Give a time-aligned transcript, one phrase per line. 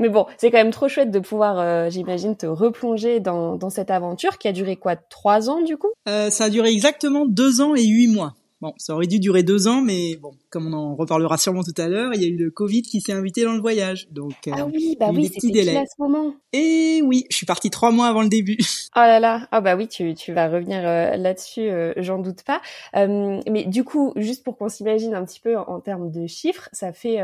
[0.00, 3.70] Mais bon, c'est quand même trop chouette de pouvoir, euh, j'imagine, te replonger dans, dans
[3.70, 5.90] cette aventure qui a duré quoi, trois ans du coup?
[6.08, 8.34] Euh, Ça a duré exactement deux ans et huit mois.
[8.62, 11.74] Bon, ça aurait dû durer deux ans, mais bon, comme on en reparlera sûrement tout
[11.76, 14.32] à l'heure, il y a eu le Covid qui s'est invité dans le voyage, donc
[14.48, 16.34] euh, ah oui, bah oui, c'était à ce moment.
[16.54, 18.56] Et oui, je suis partie trois mois avant le début.
[18.98, 22.44] Oh là là, ah bah oui, tu, tu vas revenir euh, là-dessus, euh, j'en doute
[22.44, 22.62] pas.
[22.96, 26.26] Euh, mais du coup, juste pour qu'on s'imagine un petit peu en, en, termes de
[26.26, 27.18] chiffres, ça fait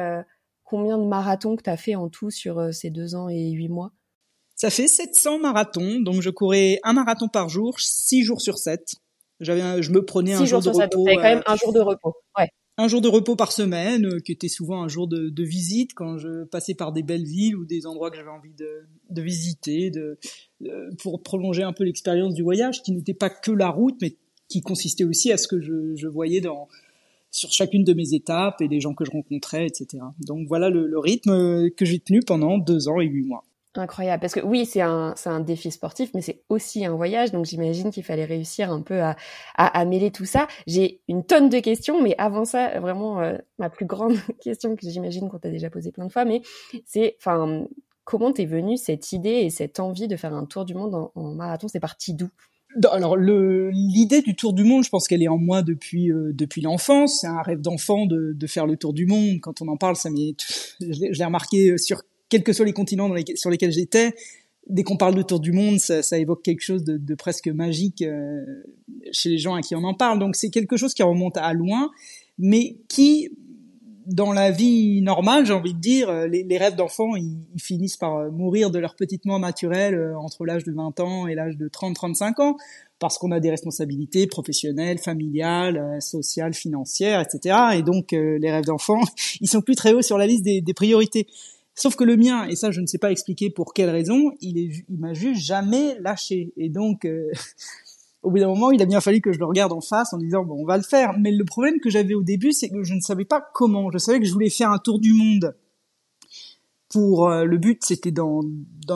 [0.73, 3.69] combien de marathons que tu as fait en tout sur ces deux ans et huit
[3.69, 3.93] mois?
[4.57, 8.95] Ça fait 700 marathons, donc je courais un marathon par jour, six jours sur sept.
[9.41, 11.05] J'avais, je me prenais un jour de repos.
[11.05, 12.15] quand même un jour de repos.
[12.39, 12.49] Ouais.
[12.79, 15.93] Un jour de repos par semaine, euh, qui était souvent un jour de, de, visite
[15.95, 19.21] quand je passais par des belles villes ou des endroits que j'avais envie de, de
[19.21, 20.19] visiter, de,
[21.03, 24.17] pour prolonger un peu l'expérience du voyage, qui n'était pas que la route, mais
[24.49, 26.69] qui consistait aussi à ce que je, je voyais dans
[27.33, 30.05] sur chacune de mes étapes et les gens que je rencontrais, etc.
[30.21, 33.43] Donc voilà le, rythme que j'ai tenu pendant deux ans et huit mois.
[33.75, 37.33] Incroyable, parce que oui, c'est un, c'est un défi sportif, mais c'est aussi un voyage,
[37.33, 39.17] donc j'imagine qu'il fallait réussir un peu à,
[39.57, 40.47] à, mêler tout ça.
[40.67, 44.87] J'ai une tonne de questions, mais avant ça, vraiment, euh, ma plus grande question que
[44.87, 46.43] j'imagine qu'on t'a déjà posée plein de fois, mais
[46.85, 47.17] c'est,
[48.05, 51.11] comment t'es venue cette idée et cette envie de faire un tour du monde en,
[51.15, 51.67] en marathon?
[51.67, 52.29] C'est parti d'où?
[52.91, 56.61] Alors l'idée du tour du monde, je pense qu'elle est en moi depuis euh, depuis
[56.61, 57.21] l'enfance.
[57.21, 59.41] C'est un rêve d'enfant de, de faire le tour du monde.
[59.41, 60.35] Quand on en parle, ça m'est,
[60.81, 64.15] je l'ai remarqué sur quels que soient les continents sur lesquels j'étais,
[64.67, 68.03] dès qu'on parle de tour du monde, ça, évoque quelque chose de, de presque magique
[68.03, 68.43] euh,
[69.13, 70.19] chez les gens à qui on en parle.
[70.19, 71.91] Donc c'est quelque chose qui remonte à loin,
[72.39, 73.31] mais qui,
[74.07, 78.17] dans la vie normale, j'ai envie de dire, euh, les, rêves d'enfants, ils, finissent par
[78.17, 81.57] euh, mourir de leur petite mort naturelle euh, entre l'âge de 20 ans et l'âge
[81.57, 82.57] de 30-35 ans,
[82.99, 87.57] parce qu'on a des responsabilités professionnelles, familiales, sociales, financières, etc.
[87.75, 89.01] Et donc les rêves d'enfants,
[89.41, 91.27] ils sont plus très hauts sur la liste des, priorités.
[91.75, 94.85] Sauf que le mien, et ça je ne sais pas expliquer pour quelle raison, il
[94.89, 96.53] m'a juste jamais lâché.
[96.57, 97.05] Et donc,
[98.23, 100.19] au bout d'un moment, il a bien fallu que je le regarde en face en
[100.19, 101.13] disant bon, on va le faire.
[101.19, 103.91] Mais le problème que j'avais au début, c'est que je ne savais pas comment.
[103.91, 105.57] Je savais que je voulais faire un tour du monde.
[106.89, 108.43] Pour euh, le but, c'était d'en,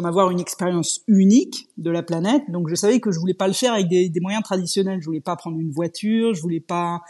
[0.04, 2.42] avoir une expérience unique de la planète.
[2.48, 5.00] Donc, je savais que je voulais pas le faire avec des, des moyens traditionnels.
[5.00, 7.00] Je voulais pas prendre une voiture, je voulais pas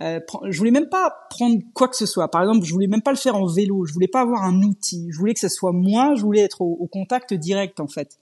[0.00, 2.28] euh, je voulais même pas prendre quoi que ce soit.
[2.30, 3.84] Par exemple, je voulais même pas le faire en vélo.
[3.84, 5.08] Je voulais pas avoir un outil.
[5.10, 6.14] Je voulais que ce soit moi.
[6.14, 8.18] Je voulais être au, au contact direct en fait.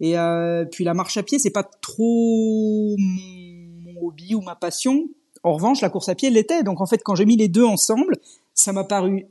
[0.00, 5.08] Et euh, puis la marche à pied, c'est pas trop mon hobby ou ma passion.
[5.42, 6.62] En revanche, la course à pied l'était.
[6.62, 8.16] Donc en fait, quand j'ai mis les deux ensemble,
[8.54, 9.26] ça m'a paru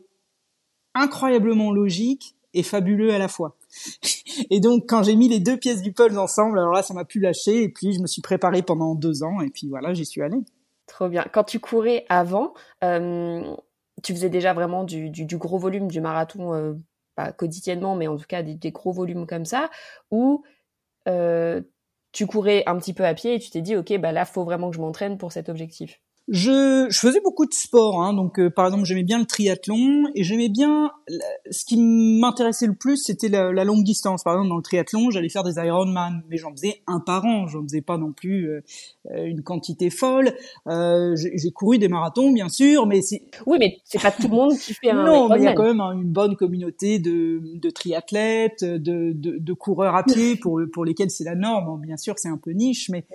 [0.93, 3.55] incroyablement logique et fabuleux à la fois.
[4.49, 7.05] et donc quand j'ai mis les deux pièces du puzzle ensemble, alors là, ça m'a
[7.05, 7.63] pu lâcher.
[7.63, 9.41] Et puis je me suis préparé pendant deux ans.
[9.41, 10.37] Et puis voilà, j'y suis allé.
[10.85, 11.25] Trop bien.
[11.31, 13.55] Quand tu courais avant, euh,
[14.03, 16.73] tu faisais déjà vraiment du, gros volume du marathon, euh,
[17.15, 19.69] pas quotidiennement, mais en tout cas des, des, gros volumes comme ça,
[20.09, 20.43] ou
[22.11, 24.43] tu courais un petit peu à pied et tu t'es dit, ok, bah là, faut
[24.43, 26.01] vraiment que je m'entraîne pour cet objectif.
[26.31, 30.05] Je, je faisais beaucoup de sport, hein, donc euh, par exemple j'aimais bien le triathlon
[30.13, 30.91] et j'aimais bien
[31.49, 34.23] ce qui m'intéressait le plus, c'était la, la, longue distance.
[34.23, 37.47] Par exemple dans le triathlon, j'allais faire des Ironman, mais j'en faisais un par an,
[37.47, 38.61] j'en faisais pas non plus euh,
[39.11, 40.33] euh, une quantité folle.
[40.67, 44.35] Euh, j'ai couru des marathons bien sûr, mais c'est oui, mais c'est pas tout le
[44.35, 47.41] monde qui fait un non, mais il y a quand même une bonne communauté de,
[47.55, 48.77] de triathlètes, de,
[49.13, 51.81] de, de, coureurs à pied pour pour lesquels c'est la norme.
[51.81, 53.05] Bien sûr, c'est un peu niche, mais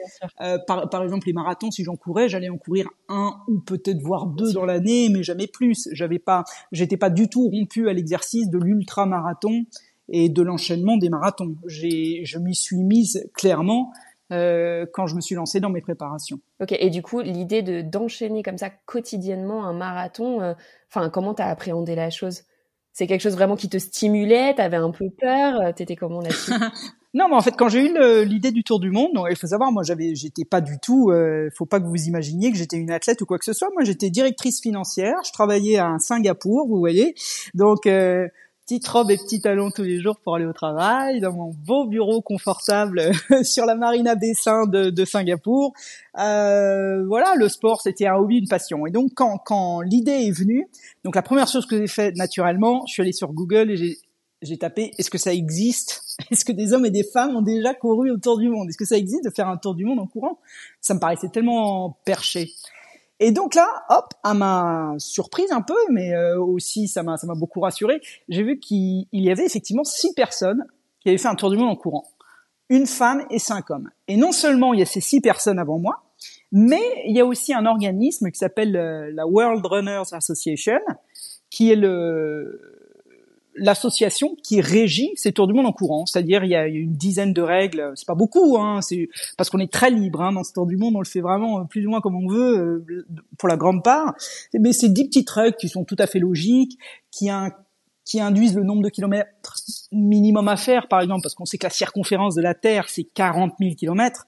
[0.66, 4.26] par par exemple les marathons, si j'en courais, j'allais en courir un ou peut-être voire
[4.26, 5.88] deux dans l'année, mais jamais plus.
[5.92, 9.64] J'avais pas, j'étais pas du tout rompu à l'exercice de l'ultra marathon
[10.08, 11.56] et de l'enchaînement des marathons.
[11.66, 13.92] J'ai, je m'y suis mise clairement
[14.32, 16.40] euh, quand je me suis lancée dans mes préparations.
[16.60, 20.54] Ok, et du coup, l'idée de d'enchaîner comme ça quotidiennement un marathon, euh,
[20.90, 22.42] enfin, comment t'as appréhendé la chose?
[22.92, 24.54] C'est quelque chose vraiment qui te stimulait?
[24.54, 25.60] T'avais un peu peur?
[25.60, 26.52] Euh, T'étais comment là-dessus?
[27.14, 29.70] Non, mais en fait, quand j'ai eu l'idée du Tour du Monde, il faut savoir,
[29.70, 31.10] moi, j'avais, j'étais pas du tout.
[31.12, 33.68] Euh, faut pas que vous imaginiez que j'étais une athlète ou quoi que ce soit.
[33.72, 35.14] Moi, j'étais directrice financière.
[35.24, 37.14] Je travaillais à Singapour, vous voyez.
[37.54, 38.26] Donc, euh,
[38.66, 41.86] petite robe et petits talons tous les jours pour aller au travail, dans mon beau
[41.86, 43.12] bureau confortable
[43.44, 45.72] sur la marina des Saints de, de Singapour.
[46.18, 48.86] Euh, voilà, le sport, c'était un hobby, une passion.
[48.86, 50.66] Et donc, quand, quand l'idée est venue,
[51.04, 53.98] donc la première chose que j'ai fait naturellement, je suis allée sur Google et j'ai
[54.44, 56.02] j'ai tapé est-ce que ça existe?
[56.30, 58.68] Est-ce que des hommes et des femmes ont déjà couru autour du monde?
[58.68, 60.38] Est-ce que ça existe de faire un tour du monde en courant?
[60.80, 62.52] Ça me paraissait tellement perché.
[63.20, 67.26] Et donc là, hop, à ma surprise un peu, mais euh, aussi ça m'a ça
[67.26, 68.00] m'a beaucoup rassuré.
[68.28, 70.64] J'ai vu qu'il y avait effectivement six personnes
[71.00, 72.04] qui avaient fait un tour du monde en courant,
[72.68, 73.90] une femme et cinq hommes.
[74.08, 76.02] Et non seulement il y a ces six personnes avant moi,
[76.50, 80.80] mais il y a aussi un organisme qui s'appelle euh, la World Runners Association,
[81.50, 82.83] qui est le
[83.56, 86.06] l'association qui régit ces tours du monde en courant.
[86.06, 87.92] C'est-à-dire, il y a une dizaine de règles.
[87.94, 88.80] C'est pas beaucoup, hein.
[88.80, 90.94] C'est parce qu'on est très libre hein, dans ce tour du monde.
[90.96, 93.06] On le fait vraiment plus ou moins comme on veut euh,
[93.38, 94.14] pour la grande part.
[94.52, 96.78] Mais c'est dix petites règles qui sont tout à fait logiques,
[97.10, 97.30] qui
[98.04, 99.54] qui induisent le nombre de kilomètres
[99.90, 103.04] minimum à faire, par exemple, parce qu'on sait que la circonférence de la Terre, c'est
[103.04, 104.26] 40 000 kilomètres.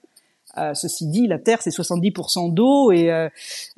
[0.57, 3.29] Euh, ceci dit, la Terre c'est 70% d'eau et euh,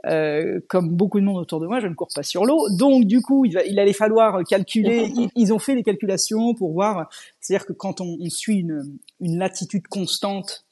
[0.06, 2.70] euh, comme beaucoup de monde autour de moi, je ne cours pas sur l'eau.
[2.78, 5.12] Donc du coup, il, va, il allait falloir calculer.
[5.36, 7.10] Ils, ont fait les calculations pour voir.
[7.40, 10.66] C'est-à-dire que quand on, on suit une, une, latitude constante,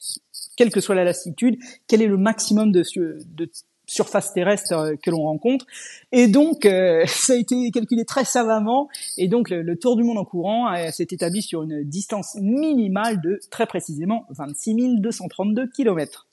[0.56, 1.56] quelle que soit la latitude,
[1.86, 3.50] quel est le maximum de, de
[3.88, 5.66] surface terrestre euh, que l'on rencontre.
[6.12, 8.88] Et donc, euh, ça a été calculé très savamment.
[9.16, 13.20] Et donc, le, tour du monde en courant euh, s'est établi sur une distance minimale
[13.20, 16.26] de, très précisément, 26 232 kilomètres.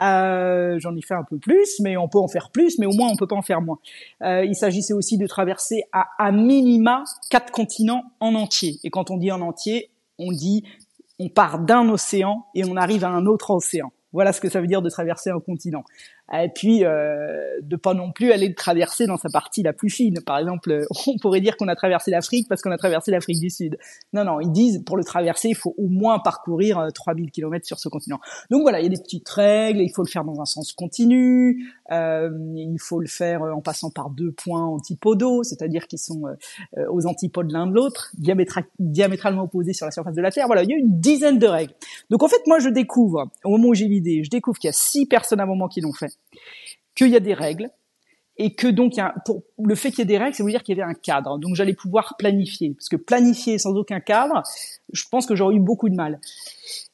[0.00, 2.92] Euh, J'en ai fait un peu plus, mais on peut en faire plus, mais au
[2.92, 3.78] moins on peut pas en faire moins.
[4.22, 8.80] Euh, il s'agissait aussi de traverser à, à minima quatre continents en entier.
[8.84, 10.64] Et quand on dit en entier, on dit
[11.18, 13.92] on part d'un océan et on arrive à un autre océan.
[14.12, 15.84] Voilà ce que ça veut dire de traverser un continent
[16.32, 19.90] et puis euh, de pas non plus aller le traverser dans sa partie la plus
[19.90, 20.20] fine.
[20.24, 23.50] Par exemple, on pourrait dire qu'on a traversé l'Afrique parce qu'on a traversé l'Afrique du
[23.50, 23.78] Sud.
[24.12, 27.66] Non, non, ils disent pour le traverser, il faut au moins parcourir 3000 euh, km
[27.66, 28.20] sur ce continent.
[28.50, 30.72] Donc voilà, il y a des petites règles, il faut le faire dans un sens
[30.72, 35.98] continu, euh, il faut le faire euh, en passant par deux points antipodaux, c'est-à-dire qui
[35.98, 38.12] sont euh, aux antipodes l'un de l'autre,
[38.78, 40.46] diamétralement opposés sur la surface de la Terre.
[40.46, 41.74] Voilà, il y a une dizaine de règles.
[42.10, 44.70] Donc en fait, moi je découvre, au moment où j'ai l'idée, je découvre qu'il y
[44.70, 46.16] a six personnes à un moment qui l'ont fait
[46.94, 47.70] qu'il y a des règles
[48.38, 50.76] et que donc pour le fait qu'il y ait des règles, ça veut dire qu'il
[50.76, 51.38] y avait un cadre.
[51.38, 54.42] Donc j'allais pouvoir planifier, parce que planifier sans aucun cadre,
[54.92, 56.18] je pense que j'aurais eu beaucoup de mal.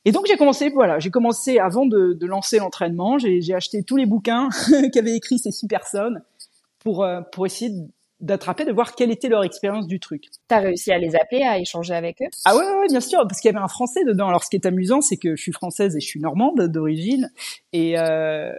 [0.05, 3.97] Et donc j'ai commencé, voilà, j'ai commencé avant de, de lancer l'entraînement, j'ai acheté tous
[3.97, 4.49] les bouquins
[4.93, 6.23] qu'avaient écrit ces six personnes
[6.81, 7.73] pour euh, pour essayer
[8.21, 10.25] d'attraper, de voir quelle était leur expérience du truc.
[10.49, 12.27] T'as réussi à les appeler, à échanger avec eux?
[12.45, 14.27] Ah ouais, ouais, bien sûr, parce qu'il y avait un Français dedans.
[14.27, 17.31] Alors ce qui est amusant, c'est que je suis française et je suis normande d'origine,
[17.73, 18.53] et euh,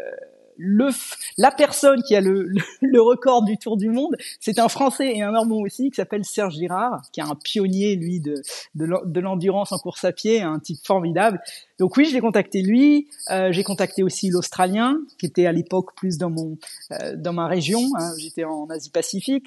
[0.59, 0.89] le
[1.37, 2.51] la personne qui a le,
[2.81, 6.25] le, record du Tour du monde, c'est un Français et un Normand aussi qui s'appelle
[6.25, 8.35] Serge Girard, qui est un pionnier lui de
[8.75, 11.39] de l'endurance en course à pied, un type formidable.
[11.79, 13.07] Donc oui, je l'ai contacté lui.
[13.31, 16.57] Euh, j'ai contacté aussi l'Australien, qui était à l'époque plus dans mon
[16.91, 17.79] euh, dans ma région.
[17.97, 19.45] Hein, J'étais en Asie-Pacifique,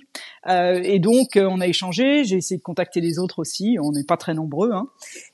[0.48, 2.24] euh, et donc euh, on a échangé.
[2.24, 3.76] J'ai essayé de contacter les autres aussi.
[3.82, 4.72] On n'est pas très nombreux.
[4.72, 4.88] Hein.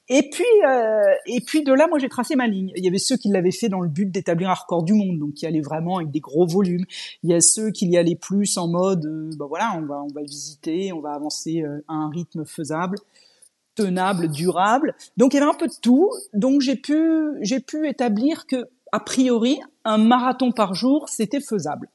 [0.09, 2.73] Et puis euh, et puis de là, moi j'ai tracé ma ligne.
[2.75, 5.21] Il y avait ceux qui l'avaient fait dans le but d'établir un record du monde,
[5.21, 6.85] donc qui allaient vraiment avec des gros volumes.
[7.23, 9.07] Il y a ceux qui y allaient plus en mode,
[9.39, 12.97] ben voilà, on va on va visiter, on va avancer à un rythme faisable
[13.79, 14.95] tenable, durable.
[15.17, 16.11] Donc il y avait un peu de tout.
[16.35, 21.89] Donc j'ai pu j'ai pu établir que a priori un marathon par jour c'était faisable.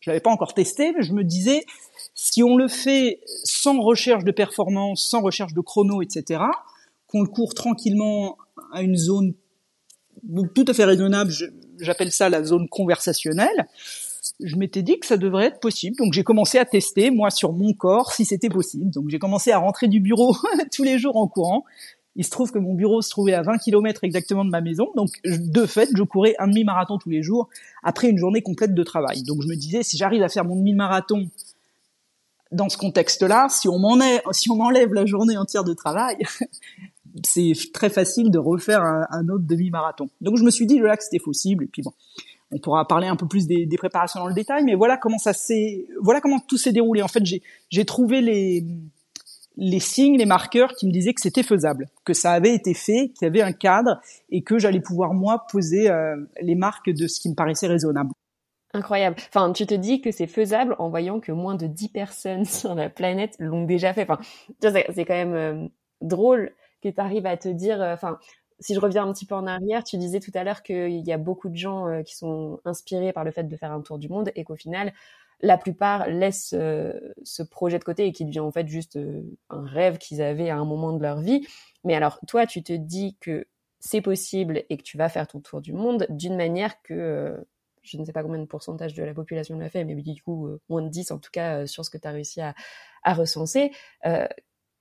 [0.00, 1.64] Je l'avais pas encore testé, mais je me disais
[2.14, 6.42] si on le fait sans recherche de performance, sans recherche de chrono, etc.,
[7.06, 8.36] qu'on le court tranquillement
[8.72, 9.34] à une zone
[10.54, 11.32] tout à fait raisonnable.
[11.80, 13.66] J'appelle ça la zone conversationnelle.
[14.40, 17.52] Je m'étais dit que ça devrait être possible, donc j'ai commencé à tester moi sur
[17.52, 18.90] mon corps si c'était possible.
[18.90, 20.36] Donc j'ai commencé à rentrer du bureau
[20.74, 21.64] tous les jours en courant.
[22.14, 24.90] Il se trouve que mon bureau se trouvait à 20 km exactement de ma maison,
[24.94, 27.48] donc de fait, je courais un demi-marathon tous les jours
[27.82, 29.22] après une journée complète de travail.
[29.22, 31.28] Donc je me disais, si j'arrive à faire mon demi-marathon
[32.52, 36.18] dans ce contexte-là, si on m'enlève la journée entière de travail,
[37.24, 40.08] c'est très facile de refaire un, autre demi-marathon.
[40.20, 41.64] Donc je me suis dit là que c'était possible.
[41.64, 41.92] Et puis bon,
[42.52, 45.32] on pourra parler un peu plus des, préparations dans le détail, mais voilà comment ça
[45.32, 47.02] s'est, voilà comment tout s'est déroulé.
[47.02, 48.64] En fait, j'ai j'ai trouvé les
[49.56, 53.10] les signes, les marqueurs qui me disaient que c'était faisable, que ça avait été fait,
[53.10, 57.06] qu'il y avait un cadre et que j'allais pouvoir moi poser euh, les marques de
[57.06, 58.10] ce qui me paraissait raisonnable.
[58.74, 59.16] Incroyable.
[59.28, 62.74] Enfin, tu te dis que c'est faisable en voyant que moins de 10 personnes sur
[62.74, 64.06] la planète l'ont déjà fait.
[64.08, 64.18] Enfin,
[64.60, 65.66] c'est quand même euh,
[66.00, 68.18] drôle que tu arrives à te dire, euh, enfin,
[68.62, 71.12] si je reviens un petit peu en arrière, tu disais tout à l'heure qu'il y
[71.12, 74.08] a beaucoup de gens qui sont inspirés par le fait de faire un tour du
[74.08, 74.92] monde et qu'au final,
[75.42, 76.92] la plupart laissent euh,
[77.24, 80.50] ce projet de côté et qui devient en fait juste euh, un rêve qu'ils avaient
[80.50, 81.46] à un moment de leur vie.
[81.84, 83.46] Mais alors, toi, tu te dis que
[83.80, 87.36] c'est possible et que tu vas faire ton tour du monde d'une manière que euh,
[87.82, 90.48] je ne sais pas combien de pourcentage de la population l'a fait, mais du coup,
[90.68, 92.54] moins de 10 en tout cas sur ce que tu as réussi à
[93.12, 93.72] recenser.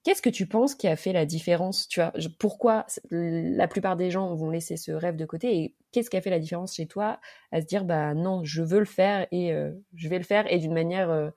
[0.03, 1.87] Qu'est-ce que tu penses qui a fait la différence?
[1.87, 6.09] Tu vois, pourquoi la plupart des gens vont laisser ce rêve de côté et qu'est-ce
[6.09, 7.19] qui a fait la différence chez toi
[7.51, 10.51] à se dire bah non, je veux le faire et euh, je vais le faire
[10.51, 11.29] et d'une manière euh,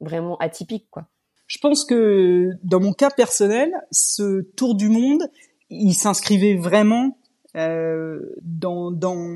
[0.00, 1.08] vraiment atypique quoi?
[1.46, 5.28] Je pense que dans mon cas personnel, ce tour du monde,
[5.68, 7.18] il s'inscrivait vraiment
[7.54, 9.34] euh, dans dans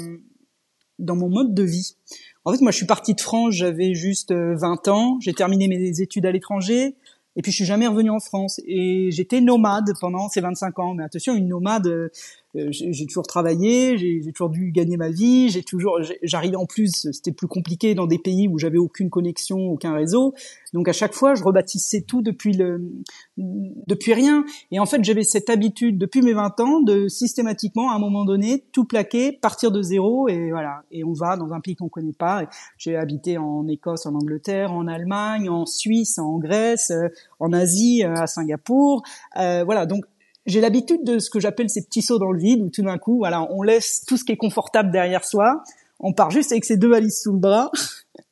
[0.99, 1.97] dans mon mode de vie.
[2.45, 6.01] En fait, moi, je suis partie de France, j'avais juste 20 ans, j'ai terminé mes
[6.01, 6.97] études à l'étranger,
[7.39, 10.95] et puis je suis jamais revenu en France et j'étais nomade pendant ces 25 ans.
[10.95, 12.09] Mais attention, une nomade, euh,
[12.55, 17.33] j'ai toujours travaillé, j'ai toujours dû gagner ma vie, j'ai toujours, j'arrivais en plus, c'était
[17.33, 20.35] plus compliqué dans des pays où j'avais aucune connexion, aucun réseau.
[20.73, 22.91] Donc à chaque fois, je rebâtissais tout depuis le,
[23.37, 24.45] depuis rien.
[24.71, 28.25] Et en fait, j'avais cette habitude depuis mes 20 ans de systématiquement, à un moment
[28.25, 30.83] donné, tout plaquer, partir de zéro et voilà.
[30.91, 32.45] Et on va dans un pays qu'on connaît pas.
[32.79, 37.09] J'ai habité en Écosse, en Angleterre, en Allemagne, en Suisse, en Grèce, euh,
[37.41, 39.03] en Asie, à Singapour.
[39.39, 39.87] Euh, voilà.
[39.87, 40.05] Donc
[40.49, 42.99] j'ai l'habitude de ce que j'appelle ces petits sauts dans le vide où tout d'un
[42.99, 45.63] coup, voilà, on laisse tout ce qui est confortable derrière soi,
[46.01, 47.71] on part juste avec ses deux valises sous le bras,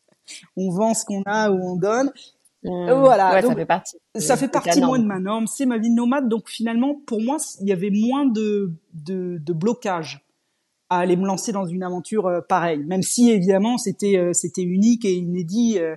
[0.57, 2.11] on vend ce qu'on a ou on donne.
[2.65, 2.91] Mmh.
[2.93, 3.97] Voilà, ça fait partie.
[4.17, 5.47] Ça fait partie moins de ma norme.
[5.47, 9.39] C'est ma vie de nomade, donc finalement, pour moi, il y avait moins de de,
[9.39, 10.26] de blocage
[10.89, 12.85] à aller me lancer dans une aventure euh, pareille.
[12.85, 15.79] Même si évidemment c'était euh, c'était unique et inédit.
[15.79, 15.97] Euh,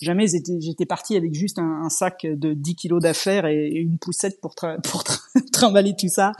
[0.00, 4.54] jamais j'étais parti avec juste un, sac de 10 kilos d'affaires et, une poussette pour
[4.82, 5.04] pour
[5.52, 6.32] trimballer tout ça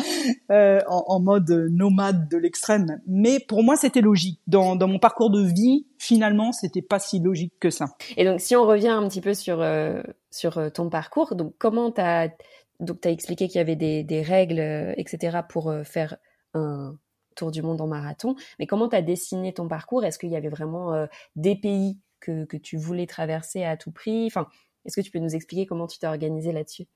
[0.50, 3.00] en, en, mode nomade de l'extrême.
[3.06, 4.40] Mais pour moi c'était logique.
[4.48, 7.86] Dans dans mon parcours de vie, finalement c'était pas si logique que ça.
[8.16, 9.64] Et donc si on revient un petit peu sur
[10.30, 12.28] sur ton parcours, donc comment t'as
[12.80, 16.16] donc t'as expliqué qu'il y avait des, des règles etc pour faire
[16.54, 16.96] un
[17.34, 18.34] tour du monde en marathon.
[18.58, 20.04] Mais comment tu as dessiné ton parcours?
[20.04, 23.90] Est-ce qu'il y avait vraiment euh, des pays que, que, tu voulais traverser à tout
[23.90, 24.26] prix?
[24.26, 24.46] Enfin,
[24.84, 26.86] est-ce que tu peux nous expliquer comment tu t'es organisé là-dessus?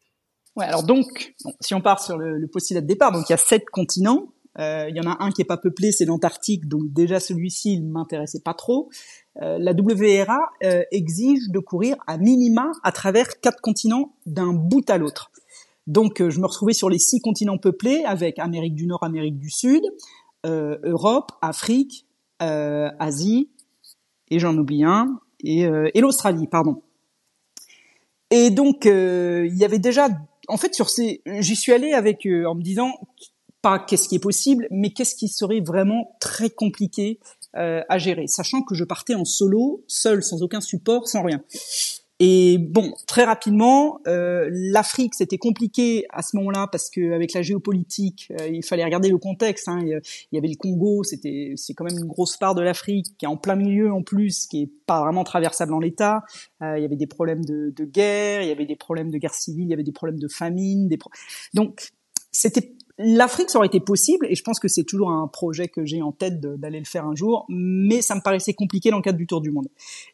[0.57, 3.35] Ouais, alors donc, si on part sur le, le postulat de départ, donc il y
[3.35, 4.33] a sept continents.
[4.59, 7.75] Euh, il y en a un qui est pas peuplé, c'est l'Antarctique, donc déjà celui-ci,
[7.75, 8.88] il m'intéressait pas trop.
[9.40, 10.40] Euh, la WRA
[10.90, 15.30] exige de courir à minima à travers quatre continents d'un bout à l'autre.
[15.87, 19.50] Donc je me retrouvais sur les six continents peuplés avec Amérique du Nord, Amérique du
[19.50, 19.83] Sud,
[20.49, 22.07] euh, Europe, Afrique,
[22.43, 23.50] euh, Asie,
[24.31, 26.83] et j'en oublie un, et, euh, et l'Australie, pardon.
[28.31, 30.09] Et donc, il y avait déjà,
[30.49, 32.93] en fait, sur ces, j'y suis allé avec, en me disant,
[33.62, 37.21] pas qu'est-ce qui est possible, mais qu'est-ce qui serait vraiment très compliqué
[37.55, 41.43] à gérer, sachant que je partais en solo, seul, sans aucun support, sans rien.
[42.20, 47.42] Et bon, très rapidement, euh, l'Afrique c'était compliqué à ce moment-là parce que avec la
[47.42, 49.68] géopolitique, euh, il fallait regarder le contexte.
[49.68, 49.80] Hein.
[49.84, 50.00] Il
[50.32, 53.28] y avait le Congo, c'était c'est quand même une grosse part de l'Afrique qui est
[53.28, 56.25] en plein milieu en plus, qui est pas vraiment traversable en l'état.
[56.60, 59.18] Euh, il y avait des problèmes de, de, guerre, il y avait des problèmes de
[59.18, 60.88] guerre civile, il y avait des problèmes de famine.
[60.88, 60.98] Des
[61.54, 61.92] Donc
[62.32, 65.87] c'était L'Afrique, ça aurait été possible, et je pense que c'est toujours un projet que
[65.87, 69.02] j'ai en tête d'aller le faire un jour, mais ça me paraissait compliqué dans le
[69.02, 69.69] cadre du tour du monde.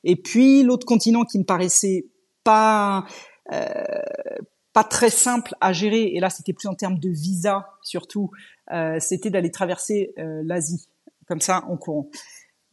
[0.04, 2.06] Et puis l'autre continent qui me paraissait
[2.44, 3.06] pas
[3.52, 3.72] euh,
[4.74, 8.30] pas très simple à gérer, et là c'était plus en termes de visa surtout,
[8.72, 10.86] euh, c'était d'aller traverser euh, l'Asie
[11.26, 12.10] comme ça en courant.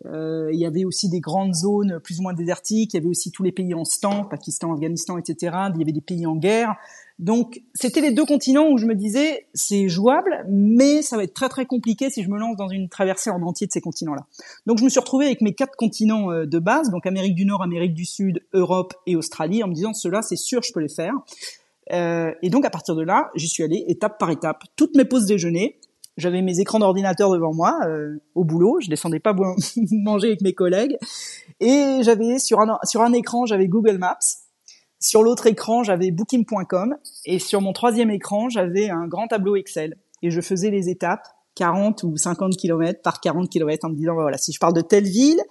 [0.05, 2.93] Euh, il y avait aussi des grandes zones plus ou moins désertiques.
[2.93, 5.55] Il y avait aussi tous les pays en stand, Pakistan, Afghanistan, etc.
[5.73, 6.75] Il y avait des pays en guerre.
[7.19, 11.35] Donc, c'était les deux continents où je me disais, c'est jouable, mais ça va être
[11.35, 14.25] très très compliqué si je me lance dans une traversée en entier de ces continents-là.
[14.65, 17.45] Donc, je me suis retrouvé avec mes quatre continents euh, de base, donc Amérique du
[17.45, 20.79] Nord, Amérique du Sud, Europe et Australie, en me disant, ceux-là, c'est sûr, je peux
[20.79, 21.13] les faire.
[21.93, 24.63] Euh, et donc, à partir de là, j'y suis allé étape par étape.
[24.75, 25.77] Toutes mes pauses déjeuner,
[26.17, 29.33] j'avais mes écrans d'ordinateur devant moi euh, au boulot, je descendais pas
[29.91, 30.97] manger avec mes collègues,
[31.59, 34.17] et j'avais sur un sur un écran j'avais Google Maps.
[35.03, 39.97] Sur l'autre écran, j'avais booking.com et sur mon troisième écran, j'avais un grand tableau Excel.
[40.21, 44.13] Et je faisais les étapes 40 ou 50 km par 40 km en me disant
[44.13, 45.41] voilà, si je pars de telle ville,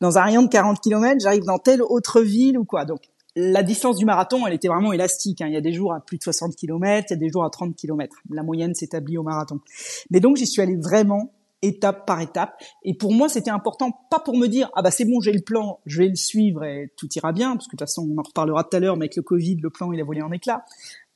[0.00, 2.84] dans un rayon de 40 km, j'arrive dans telle autre ville ou quoi.
[2.84, 3.02] Donc
[3.40, 5.40] la distance du marathon, elle était vraiment élastique.
[5.40, 5.46] Hein.
[5.46, 7.44] Il y a des jours à plus de 60 km, il y a des jours
[7.44, 8.16] à 30 km.
[8.30, 9.60] La moyenne s'établit au marathon.
[10.10, 11.32] Mais donc j'y suis allée vraiment
[11.62, 12.62] étape par étape.
[12.84, 15.40] Et pour moi, c'était important, pas pour me dire ah bah c'est bon, j'ai le
[15.40, 18.18] plan, je vais le suivre et tout ira bien, parce que de toute façon on
[18.18, 20.32] en reparlera tout à l'heure, mais avec le Covid, le plan il a volé en
[20.32, 20.64] éclats.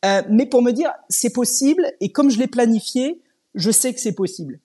[0.05, 3.23] Euh, mais pour me dire c'est possible et comme je l'ai planifié,
[3.55, 4.61] je sais que c'est possible.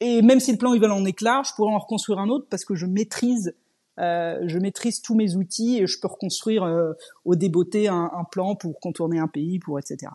[0.00, 2.46] Et même si le plan il vole en éclats, je pourrais en reconstruire un autre
[2.50, 3.54] parce que je maîtrise
[4.00, 6.92] euh, je maîtrise tous mes outils et je peux reconstruire euh,
[7.26, 10.10] au débeauté un, un, plan pour contourner un pays, pour etc.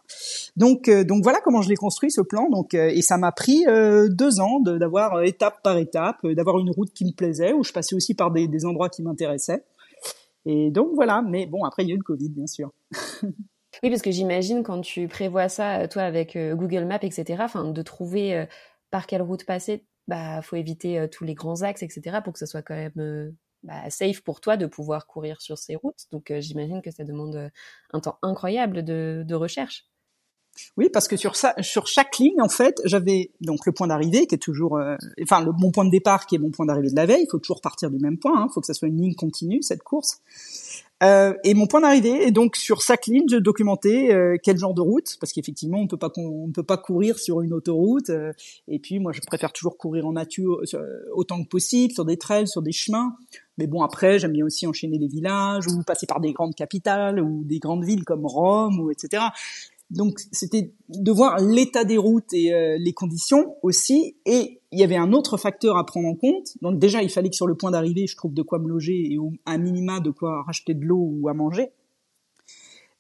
[0.56, 2.50] Donc euh, donc voilà comment je l'ai construit ce plan.
[2.50, 3.66] Donc et ça m'a pris
[4.10, 7.96] deux ans d'avoir étape par étape, d'avoir une route qui me plaisait où je passais
[7.96, 9.64] aussi par des, des endroits qui m'intéressaient.
[10.46, 11.22] Et donc voilà.
[11.22, 12.72] Mais bon après il y a eu le Covid bien sûr.
[13.24, 17.44] oui parce que j'imagine quand tu prévois ça toi avec Google Maps etc.
[17.44, 18.48] Enfin de trouver
[18.90, 22.46] par quelle route passer bah faut éviter tous les grands axes etc pour que ce
[22.48, 26.06] soit quand même bah, safe pour toi de pouvoir courir sur ces routes.
[26.12, 27.50] Donc euh, j'imagine que ça demande euh,
[27.92, 29.86] un temps incroyable de, de recherche.
[30.76, 34.26] Oui, parce que sur ça, sur chaque ligne, en fait, j'avais donc le point d'arrivée
[34.26, 36.90] qui est toujours, euh, enfin le bon point de départ qui est mon point d'arrivée
[36.90, 37.24] de la veille.
[37.24, 38.34] Il faut toujours partir du même point.
[38.36, 40.22] Il hein, faut que ça soit une ligne continue cette course.
[41.04, 44.74] Euh, et mon point d'arrivée et donc sur chaque ligne, je documentais euh, quel genre
[44.74, 48.10] de route, parce qu'effectivement, on peut pas on, peut pas courir sur une autoroute.
[48.10, 48.34] Euh,
[48.68, 50.62] et puis moi, je préfère toujours courir en nature
[51.14, 53.16] autant que possible, sur des trails, sur des chemins.
[53.58, 57.20] Mais bon, après, j'aime bien aussi enchaîner les villages ou passer par des grandes capitales
[57.20, 59.24] ou des grandes villes comme Rome ou etc.
[59.89, 64.17] Donc c'était de voir l'état des routes et euh, les conditions aussi.
[64.26, 66.50] Et il y avait un autre facteur à prendre en compte.
[66.62, 69.13] Donc déjà, il fallait que sur le point d'arrivée, je trouve de quoi me loger
[69.13, 71.72] et un minima de quoi racheter de l'eau ou à manger.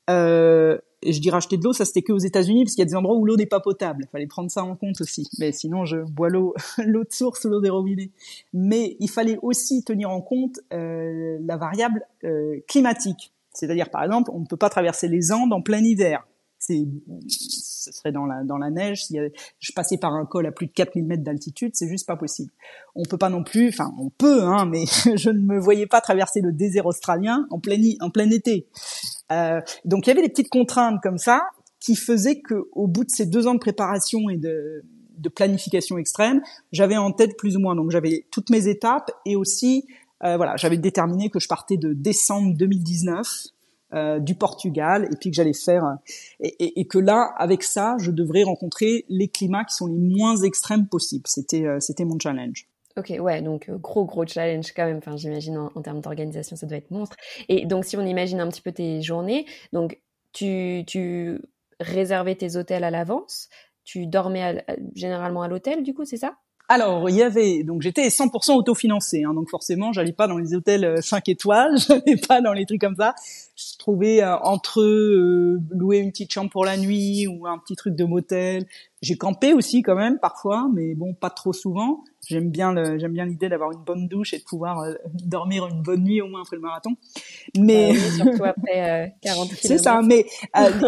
[0.09, 2.89] Euh, je dis racheter de l'eau, ça c'était que aux États-Unis parce qu'il y a
[2.89, 4.05] des endroits où l'eau n'est pas potable.
[4.07, 5.29] Il fallait prendre ça en compte aussi.
[5.39, 6.55] Mais sinon, je bois l'eau,
[6.85, 8.11] l'eau de source, l'eau des robinets.
[8.53, 13.31] Mais il fallait aussi tenir en compte euh, la variable euh, climatique.
[13.53, 16.27] C'est-à-dire, par exemple, on ne peut pas traverser les Andes en plein hiver
[16.67, 16.85] c'est
[17.27, 19.05] ce serait dans la dans la neige.
[19.05, 19.17] Si
[19.59, 22.51] je passais par un col à plus de 4000 mètres d'altitude c'est juste pas possible.
[22.95, 26.01] On peut pas non plus enfin on peut hein mais je ne me voyais pas
[26.01, 28.67] traverser le désert australien en plein en plein été.
[29.31, 31.41] Euh, donc il y avait des petites contraintes comme ça
[31.79, 34.83] qui faisaient que au bout de ces deux ans de préparation et de
[35.17, 37.75] de planification extrême j'avais en tête plus ou moins.
[37.75, 39.85] Donc j'avais toutes mes étapes et aussi
[40.23, 43.27] euh, voilà j'avais déterminé que je partais de décembre 2019
[43.93, 48.11] euh, du Portugal et puis que j'allais faire euh, et, que là avec ça je
[48.11, 52.67] devrais rencontrer les climats qui sont les moins extrêmes possibles c'était euh, c'était mon challenge
[52.97, 54.97] Ok, ouais, donc gros gros challenge quand même.
[54.97, 57.15] Enfin, j'imagine en, termes d'organisation, ça doit être monstre.
[57.47, 60.01] Et donc, si on imagine un petit peu tes journées, donc
[60.33, 61.39] tu tu
[61.79, 63.49] réservais tes hôtels à l'avance,
[63.83, 66.37] tu dormais généralement à l'hôtel, du coup, c'est ça?
[66.69, 70.53] Alors, il y avait donc j'étais 100% autofinancé, hein, donc forcément, j'allais pas dans les
[70.53, 73.15] hôtels 5 étoiles, j'allais pas dans les trucs comme ça
[73.57, 77.75] je trouvais euh, entre euh, louer une petite chambre pour la nuit ou un petit
[77.75, 78.67] truc de motel.
[79.01, 82.03] J'ai campé aussi quand même parfois, mais bon, pas trop souvent.
[82.27, 85.67] J'aime bien le, j'aime bien l'idée d'avoir une bonne douche et de pouvoir euh, dormir
[85.67, 86.91] une bonne nuit au moins après le marathon.
[87.57, 90.25] Mais bah surtout après 40 C'est ça, mais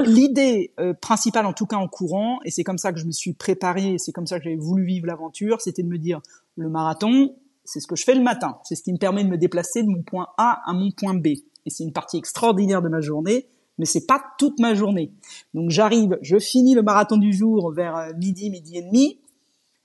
[0.05, 3.33] l'idée principale en tout cas en courant et c'est comme ça que je me suis
[3.33, 6.21] préparé, c'est comme ça que j'ai voulu vivre l'aventure, c'était de me dire
[6.55, 9.29] le marathon, c'est ce que je fais le matin, c'est ce qui me permet de
[9.29, 11.27] me déplacer de mon point A à mon point B
[11.65, 13.47] et c'est une partie extraordinaire de ma journée,
[13.77, 15.13] mais c'est pas toute ma journée.
[15.53, 19.19] Donc j'arrive, je finis le marathon du jour vers euh, midi, midi et demi,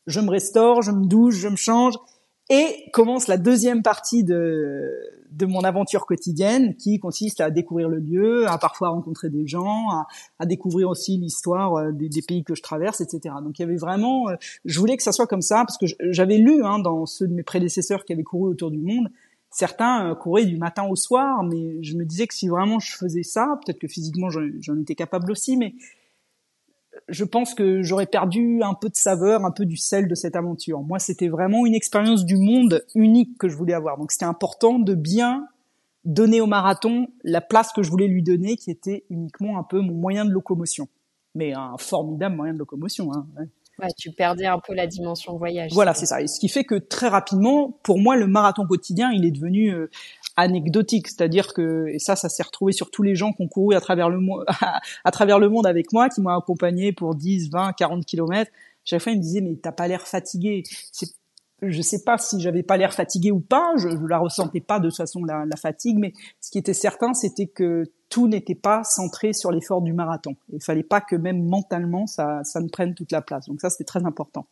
[0.06, 1.94] je me restaure, je me douche, je me change,
[2.50, 4.90] et commence la deuxième partie de,
[5.30, 9.90] de mon aventure quotidienne qui consiste à découvrir le lieu, à parfois rencontrer des gens,
[9.90, 10.06] à,
[10.38, 13.34] à découvrir aussi l'histoire euh, des, des, pays que je traverse, etc.
[13.42, 15.86] Donc il y avait vraiment, euh, je voulais que ça soit comme ça parce que
[16.10, 19.08] j'avais lu hein, dans ceux de mes prédécesseurs qui avaient couru autour du monde
[19.54, 22.92] certains euh, couraient du matin au soir, mais je me disais que si vraiment je
[22.92, 25.74] faisais ça, peut-être que physiquement j'en étais capable aussi, mais
[27.08, 30.36] je pense que j'aurais perdu un peu de saveur, un peu du sel de cette
[30.36, 30.80] aventure.
[30.82, 33.98] Moi, c'était vraiment une expérience du monde unique que je voulais avoir.
[33.98, 35.46] Donc, c'était important de bien
[36.04, 39.80] donner au marathon la place que je voulais lui donner, qui était uniquement un peu
[39.80, 40.88] mon moyen de locomotion.
[41.34, 43.12] Mais un formidable moyen de locomotion.
[43.12, 43.26] Hein.
[43.80, 45.72] Ouais, tu perdais un peu la dimension voyage.
[45.72, 46.22] Voilà, c'est ça.
[46.22, 49.70] Et ce qui fait que très rapidement, pour moi, le marathon quotidien, il est devenu
[49.70, 49.90] euh,
[50.36, 53.74] anecdotique, c'est-à-dire que et ça, ça s'est retrouvé sur tous les gens qui ont couru
[53.74, 54.44] à travers le monde,
[55.04, 58.52] à travers le monde avec moi, qui m'ont accompagné pour 10, 20, 40 kilomètres.
[58.84, 60.62] Chaque fois, ils me disaient mais t'as pas l'air fatigué.
[60.92, 61.08] C'est
[61.62, 64.80] je sais pas si j'avais pas l'air fatigué ou pas, je, je la ressentais pas
[64.80, 68.84] de façon la, la fatigue, mais ce qui était certain, c'était que tout n'était pas
[68.84, 70.36] centré sur l'effort du marathon.
[70.52, 73.46] Il fallait pas que même mentalement ça, ça ne prenne toute la place.
[73.46, 74.46] Donc ça, c'était très important.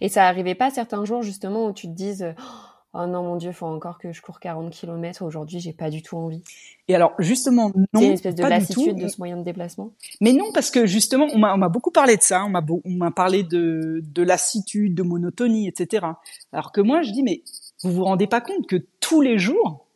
[0.00, 3.52] Et ça arrivait pas certains jours justement où tu te dises oh non mon dieu,
[3.52, 5.22] faut encore que je cours 40 km.
[5.22, 6.42] Aujourd'hui, j'ai pas du tout envie.
[6.88, 7.84] Et alors justement, non.
[7.94, 9.92] C'est une espèce de lassitude de ce moyen de déplacement.
[10.20, 12.44] Mais non, parce que justement, on m'a beaucoup parlé de ça.
[12.44, 16.06] On m'a on m'a parlé de de lassitude, de monotonie, etc.
[16.52, 17.42] Alors que moi, je dis mais
[17.82, 19.86] vous vous rendez pas compte que tous les jours,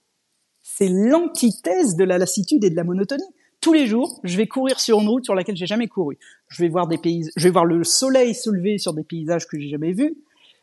[0.62, 3.22] c'est l'antithèse de la lassitude et de la monotonie.
[3.60, 6.18] Tous les jours, je vais courir sur une route sur laquelle j'ai jamais couru.
[6.48, 9.46] Je vais voir des pays, je vais voir le soleil se lever sur des paysages
[9.46, 10.16] que j'ai jamais vus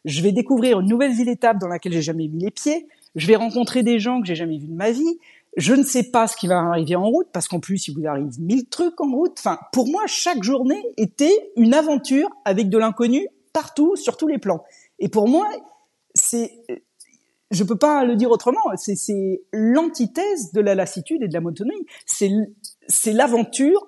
[0.06, 3.28] je vais découvrir une nouvelle ville étape dans laquelle j'ai jamais mis les pieds, je
[3.28, 5.20] vais rencontrer des gens que j'ai jamais vus de ma vie,
[5.56, 8.08] je ne sais pas ce qui va arriver en route, parce qu'en plus, il vous
[8.08, 9.36] arrive mille trucs en route.
[9.38, 14.40] Enfin, pour moi, chaque journée était une aventure avec de l'inconnu partout, sur tous les
[14.40, 14.64] plans.
[14.98, 15.48] Et pour moi,
[16.16, 16.52] c'est,
[17.52, 21.86] je peux pas le dire autrement, c'est, l'antithèse de la lassitude et de la monotonie.
[22.08, 22.32] C'est,
[22.88, 23.88] c'est l'aventure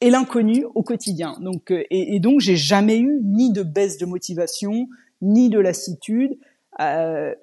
[0.00, 1.36] et l'inconnu au quotidien.
[1.40, 4.88] Donc, euh, et, et donc, j'ai jamais eu ni de baisse de motivation,
[5.20, 6.38] ni de lassitude.
[6.80, 7.34] Euh,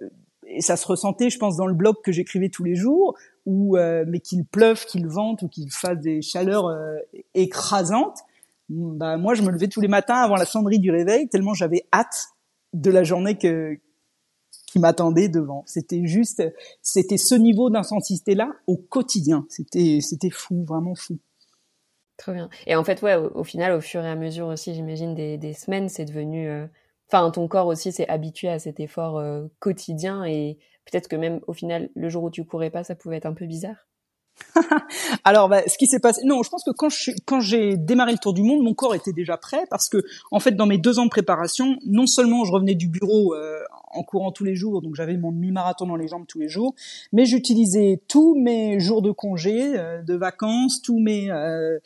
[0.47, 3.77] et ça se ressentait, je pense, dans le blog que j'écrivais tous les jours, où,
[3.77, 6.97] euh, mais qu'il pleuve, qu'il vente ou qu'il fasse des chaleurs euh,
[7.33, 8.19] écrasantes.
[8.69, 11.83] Bah, moi, je me levais tous les matins avant la sonnerie du réveil, tellement j'avais
[11.93, 12.29] hâte
[12.73, 13.77] de la journée que,
[14.67, 15.63] qui m'attendait devant.
[15.65, 16.43] C'était juste,
[16.81, 19.45] c'était ce niveau d'intensité-là au quotidien.
[19.49, 21.17] C'était, c'était fou, vraiment fou.
[22.17, 22.49] Très bien.
[22.65, 25.53] Et en fait, ouais, au, final, au fur et à mesure aussi, j'imagine, des, des
[25.53, 26.65] semaines, c'est devenu euh,
[27.09, 30.57] enfin ton corps aussi s'est habitué à cet effort euh, quotidien et
[30.89, 33.33] peut-être que même au final le jour où tu courais pas ça pouvait être un
[33.33, 33.87] peu bizarre.
[35.23, 36.89] Alors, bah, ce qui s'est passé, non, je pense que quand
[37.25, 39.97] quand j'ai démarré le tour du monde, mon corps était déjà prêt parce que,
[40.31, 43.59] en fait, dans mes deux ans de préparation, non seulement je revenais du bureau euh,
[43.91, 46.75] en courant tous les jours, donc j'avais mon demi-marathon dans les jambes tous les jours,
[47.13, 51.79] mais j'utilisais tous mes jours de congé, euh, de vacances, tous mes euh,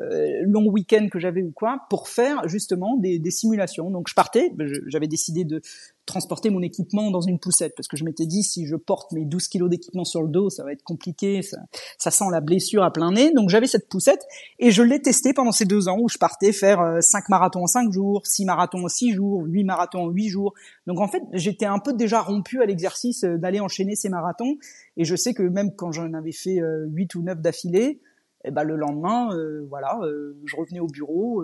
[0.00, 3.90] euh, longs week-ends que j'avais ou quoi, pour faire justement des, des simulations.
[3.90, 4.52] Donc je partais,
[4.86, 5.60] j'avais décidé de
[6.08, 7.74] transporter mon équipement dans une poussette.
[7.76, 10.50] Parce que je m'étais dit si je porte mes 12 kilos d'équipement sur le dos
[10.50, 11.58] ça va être compliqué ça,
[11.98, 13.32] ça sent la blessure à plein nez.
[13.32, 14.24] Donc j'avais cette poussette
[14.58, 17.66] et je l'ai testé pendant ces deux ans où je partais faire 5 marathons en
[17.66, 20.54] 5 jours 6 marathons en 6 jours 8 marathons en 8 jours.
[20.86, 24.56] Donc en fait j'étais un peu déjà rompu à l'exercice euh, d'aller enchaîner ces marathons.
[24.96, 28.00] Et je sais que même quand j'en avais fait euh, huit ou neuf d'affilée,
[28.44, 29.98] et eh ben le lendemain, euh, voilà,
[30.44, 31.42] je revenais au bureau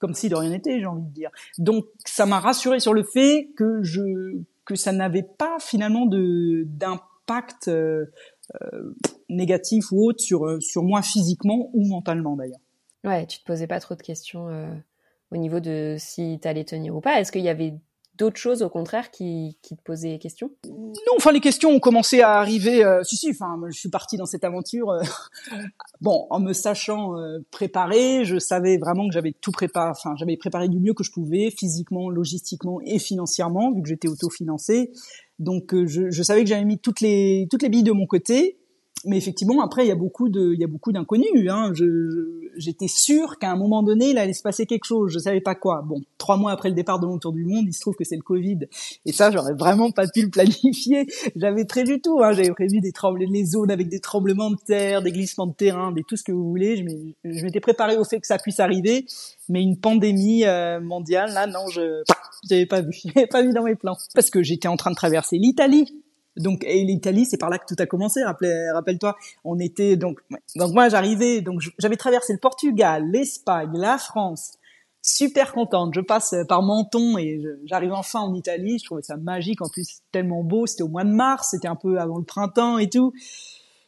[0.00, 1.30] comme si de rien n'était, j'ai envie de dire.
[1.58, 4.02] Donc ça m'a rassuré sur le fait que je
[4.64, 7.70] que ça n'avait pas finalement de d'impact
[9.28, 12.60] négatif ou autre sur sur moi physiquement ou mentalement d'ailleurs.
[13.04, 14.48] Ouais, tu te posais pas trop de questions
[15.30, 17.20] au niveau de si tu allais tenir ou pas.
[17.20, 17.74] Est-ce qu'il y avait
[18.20, 22.20] d'autres choses au contraire qui, qui te posaient questions Non, enfin les questions ont commencé
[22.20, 22.84] à arriver.
[22.84, 24.90] Euh, si si, enfin je suis partie dans cette aventure.
[24.90, 25.02] Euh,
[26.00, 29.90] bon, en me sachant euh, je savais vraiment que j'avais tout préparé.
[29.90, 34.08] Enfin, j'avais préparé du mieux que je pouvais, physiquement, logistiquement et financièrement, vu que j'étais
[34.08, 34.92] autofinancée.
[35.38, 38.59] Donc je, je savais que j'avais mis toutes les toutes les billes de mon côté
[39.04, 41.48] mais effectivement, après, il y a beaucoup de, il y a beaucoup d'inconnus.
[41.48, 41.72] Hein.
[42.56, 45.10] J'étais sûr qu'à un moment donné, il allait se passer quelque chose.
[45.12, 45.82] Je savais pas quoi.
[45.86, 48.04] Bon, trois mois après le départ de mon tour du monde, il se trouve que
[48.04, 48.58] c'est le Covid.
[49.06, 51.06] Et ça, j'aurais vraiment pas pu le planifier.
[51.36, 52.20] J'avais prévu tout.
[52.22, 52.32] Hein.
[52.32, 55.92] J'avais prévu des tremblements, les zones avec des tremblements de terre, des glissements de terrain,
[55.92, 56.84] des tout ce que vous voulez.
[57.24, 59.06] Je m'étais préparé au fait que ça puisse arriver.
[59.48, 62.02] Mais une pandémie euh, mondiale, là, non, je,
[62.48, 62.90] j'avais pas vu.
[63.14, 63.96] J'avais pas vu dans mes plans.
[64.14, 66.02] Parce que j'étais en train de traverser l'Italie
[66.36, 68.22] donc et l'Italie, c'est par là que tout a commencé.
[68.24, 70.20] Rappelle-toi, on était donc
[70.56, 74.54] donc moi j'arrivais donc j'avais traversé le Portugal, l'Espagne, la France.
[75.02, 75.94] Super contente.
[75.94, 78.78] Je passe par Menton et j'arrive enfin en Italie.
[78.78, 79.62] Je trouvais ça magique.
[79.62, 80.66] En plus, tellement beau.
[80.66, 81.48] C'était au mois de mars.
[81.52, 83.14] C'était un peu avant le printemps et tout.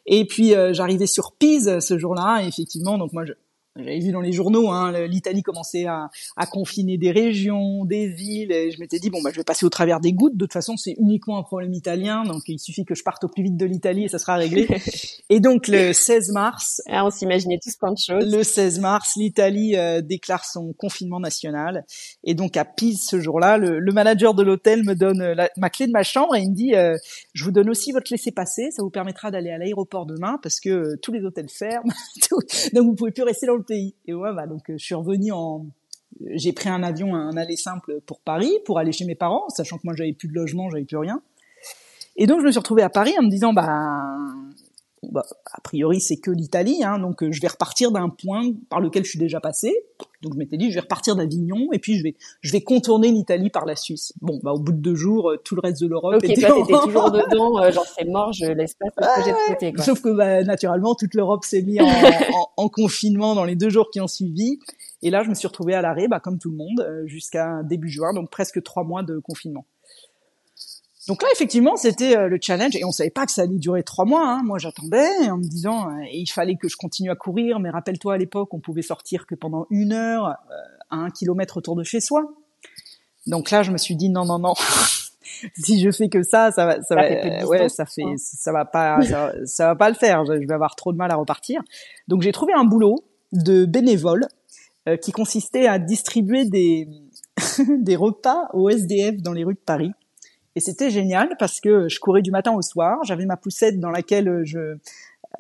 [0.07, 2.43] Et puis euh, j'arrivais sur Pise ce jour-là.
[2.47, 3.35] Effectivement, donc moi je
[3.77, 8.53] j'avais vu dans les journaux, hein, l'Italie commençait à, à, confiner des régions, des villes,
[8.53, 10.37] et je m'étais dit bon bah je vais passer au travers des gouttes.
[10.37, 13.29] De toute façon, c'est uniquement un problème italien, donc il suffit que je parte au
[13.29, 14.69] plus vite de l'Italie et ça sera réglé.
[15.31, 18.31] et donc le 16 mars, ah, on s'imaginait tous plein de choses.
[18.31, 21.85] Le 16 mars, l'Italie euh, déclare son confinement national,
[22.25, 25.71] et donc à Pise ce jour-là, le, le, manager de l'hôtel me donne la, ma
[25.71, 26.97] clé de ma chambre et il me dit euh,
[27.33, 30.71] je vous donne aussi votre laissez-passer, ça vous permettra d'aller à l'aéroport demain parce que
[30.71, 31.93] euh, tous les hôtels ferment,
[32.75, 35.33] donc vous pouvez plus rester dans le Et ouais, bah, donc euh, je suis revenu
[35.33, 35.67] en,
[36.35, 39.77] j'ai pris un avion, un aller simple pour Paris, pour aller chez mes parents, sachant
[39.77, 41.23] que moi j'avais plus de logement, j'avais plus rien.
[42.17, 44.17] Et donc je me suis retrouvé à Paris en me disant bah,
[45.13, 48.81] bah a priori c'est que l'Italie, hein, donc euh, je vais repartir d'un point par
[48.81, 49.75] lequel je suis déjà passé.
[50.23, 53.11] Donc je m'étais dit je vais repartir d'Avignon et puis je vais je vais contourner
[53.11, 54.13] l'Italie par la Suisse.
[54.21, 56.47] Bon bah au bout de deux jours euh, tout le reste de l'Europe okay, était,
[56.47, 59.73] toi, toujours dedans, euh, genre c'est mort, je laisse pas ce projet de côté.
[59.73, 59.85] Quoi.
[59.85, 61.85] Sauf que bah, naturellement toute l'Europe s'est mise en,
[62.57, 64.59] en, en, confinement dans les deux jours qui ont suivi.
[65.03, 67.91] Et là je me suis retrouvé à l'arrêt, bah, comme tout le monde, jusqu'à début
[67.91, 69.67] juin, donc presque trois mois de confinement.
[71.09, 73.83] Donc là, effectivement, c'était euh, le challenge et on savait pas que ça allait durer
[73.83, 74.25] trois mois.
[74.25, 74.43] Hein.
[74.45, 77.59] Moi, j'attendais en me disant, euh, il fallait que je continue à courir.
[77.59, 80.55] Mais rappelle-toi, à l'époque, on pouvait sortir que pendant une heure euh,
[80.91, 82.23] à un kilomètre autour de chez soi.
[83.27, 84.55] Donc là, je me suis dit, non, non, non.
[85.57, 89.03] si je fais que ça, ça va, ça, va, ouais, ça fait, ça va pas,
[89.03, 90.25] ça, ça, va pas le faire.
[90.25, 91.63] Je vais avoir trop de mal à repartir.
[92.07, 94.27] Donc j'ai trouvé un boulot de bénévole
[95.01, 96.89] qui consistait à distribuer des
[97.79, 99.93] des repas aux SDF dans les rues de Paris.
[100.55, 103.91] Et c'était génial parce que je courais du matin au soir, j'avais ma poussette dans
[103.91, 104.77] laquelle je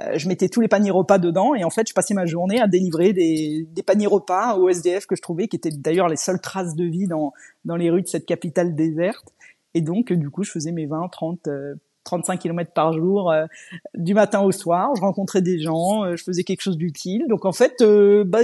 [0.00, 2.60] euh, je mettais tous les paniers repas dedans et en fait je passais ma journée
[2.60, 6.16] à délivrer des, des paniers repas au SDF que je trouvais qui étaient d'ailleurs les
[6.16, 7.34] seules traces de vie dans
[7.66, 9.34] dans les rues de cette capitale déserte.
[9.74, 11.48] Et donc du coup je faisais mes 20 30
[12.04, 13.44] 35 km par jour euh,
[13.94, 14.90] du matin au soir.
[14.96, 17.26] Je rencontrais des gens euh, je faisais quelque chose d'utile.
[17.28, 17.82] Donc en fait
[18.24, 18.40] bah,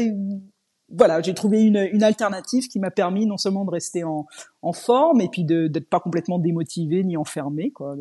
[0.90, 4.26] voilà, j'ai trouvé une, une, alternative qui m'a permis non seulement de rester en,
[4.62, 7.94] en forme et puis d'être pas complètement démotivé ni enfermé, quoi.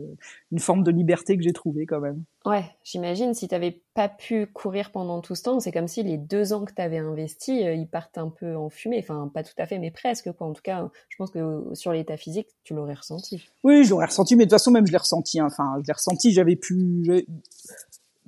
[0.51, 2.23] Une forme de liberté que j'ai trouvée quand même.
[2.45, 6.01] Ouais, j'imagine si tu t'avais pas pu courir pendant tout ce temps, c'est comme si
[6.01, 8.99] les deux ans que tu avais investis, euh, ils partent un peu en fumée.
[8.99, 10.47] Enfin, pas tout à fait, mais presque, quoi.
[10.47, 13.49] En tout cas, je pense que sur l'état physique, tu l'aurais ressenti.
[13.63, 15.39] Oui, je l'aurais ressenti, mais de toute façon, même je l'ai ressenti.
[15.39, 15.47] Hein.
[15.47, 17.25] Enfin, je l'ai ressenti, j'avais pu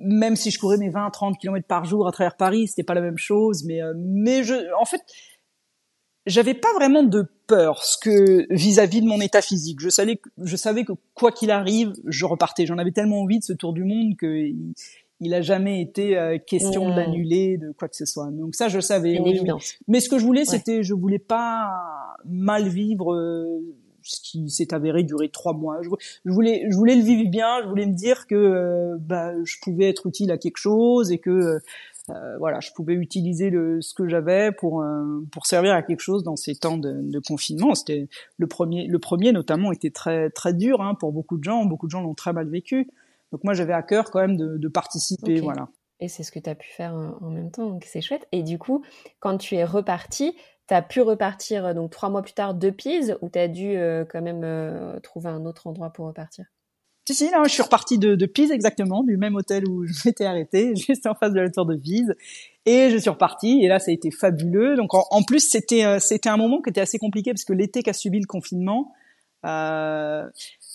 [0.00, 2.94] même si je courais mes 20 30 km par jour à travers Paris, c'était pas
[2.94, 5.02] la même chose mais euh, mais je en fait
[6.26, 9.80] j'avais pas vraiment de peur ce que vis-à-vis de mon état physique.
[9.80, 12.66] Je savais je savais que quoi qu'il arrive, je repartais.
[12.66, 14.74] J'en avais tellement envie de ce tour du monde que il,
[15.20, 16.96] il a jamais été euh, question de mmh.
[16.96, 18.30] l'annuler, de quoi que ce soit.
[18.30, 19.20] Donc ça, je savais.
[19.86, 21.70] Mais ce que je voulais, c'était, je voulais pas
[22.24, 23.60] mal vivre euh,
[24.10, 25.80] ce qui s'est avéré durer trois mois.
[25.82, 25.88] Je,
[26.30, 27.62] voulais, je voulais le vivre bien.
[27.62, 31.18] Je voulais me dire que euh, bah, je pouvais être utile à quelque chose et
[31.18, 31.58] que euh,
[32.10, 34.84] euh, voilà, je pouvais utiliser le, ce que j'avais pour
[35.30, 37.74] pour servir à quelque chose dans ces temps de, de confinement.
[37.74, 41.64] C'était le premier, le premier notamment était très très dur hein, pour beaucoup de gens.
[41.64, 42.88] Beaucoup de gens l'ont très mal vécu.
[43.32, 45.40] Donc moi, j'avais à cœur quand même de, de participer.
[45.40, 45.68] Voilà.
[46.00, 48.26] Et c'est ce que tu as pu faire en même temps, donc c'est chouette.
[48.32, 48.82] Et du coup,
[49.20, 50.34] quand tu es reparti,
[50.70, 53.48] tu as pu repartir euh, donc trois mois plus tard de Pise ou tu as
[53.48, 56.44] dû euh, quand même euh, trouver un autre endroit pour repartir?
[57.08, 60.76] Si, si, je suis reparti de, Pise exactement, du même hôtel où je m'étais arrêté,
[60.76, 62.14] juste en face de la tour de Pise.
[62.66, 64.76] Et je suis reparti, et là, ça a été fabuleux.
[64.76, 67.94] Donc, en, plus, c'était c'était un moment qui était assez compliqué, parce que l'été qu'a
[67.94, 68.92] subi le confinement,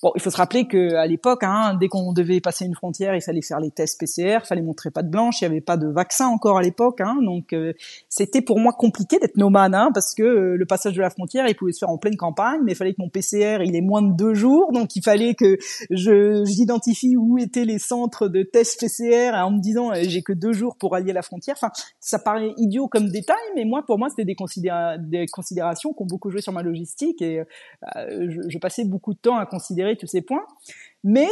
[0.04, 3.16] Bon, il faut se rappeler que à l'époque, hein, dès qu'on devait passer une frontière,
[3.16, 5.62] il fallait faire les tests PCR, il fallait montrer pas de blanche, il n'y avait
[5.62, 7.72] pas de vaccin encore à l'époque, hein, donc euh,
[8.10, 11.48] c'était pour moi compliqué d'être nomade, hein, parce que euh, le passage de la frontière,
[11.48, 13.82] il pouvait se faire en pleine campagne, mais il fallait que mon PCR il ait
[13.82, 15.58] moins de deux jours, donc il fallait que
[15.90, 20.34] je j'identifie où étaient les centres de tests PCR en me disant euh, j'ai que
[20.34, 21.56] deux jours pour allier la frontière.
[21.58, 24.36] Enfin, ça paraît idiot comme détail, mais moi pour moi c'était des,
[25.00, 27.44] des considérations qui ont beaucoup joué sur ma logistique et
[27.96, 30.46] je, je passais beaucoup de temps à considérer tous ces points.
[31.04, 31.28] Mais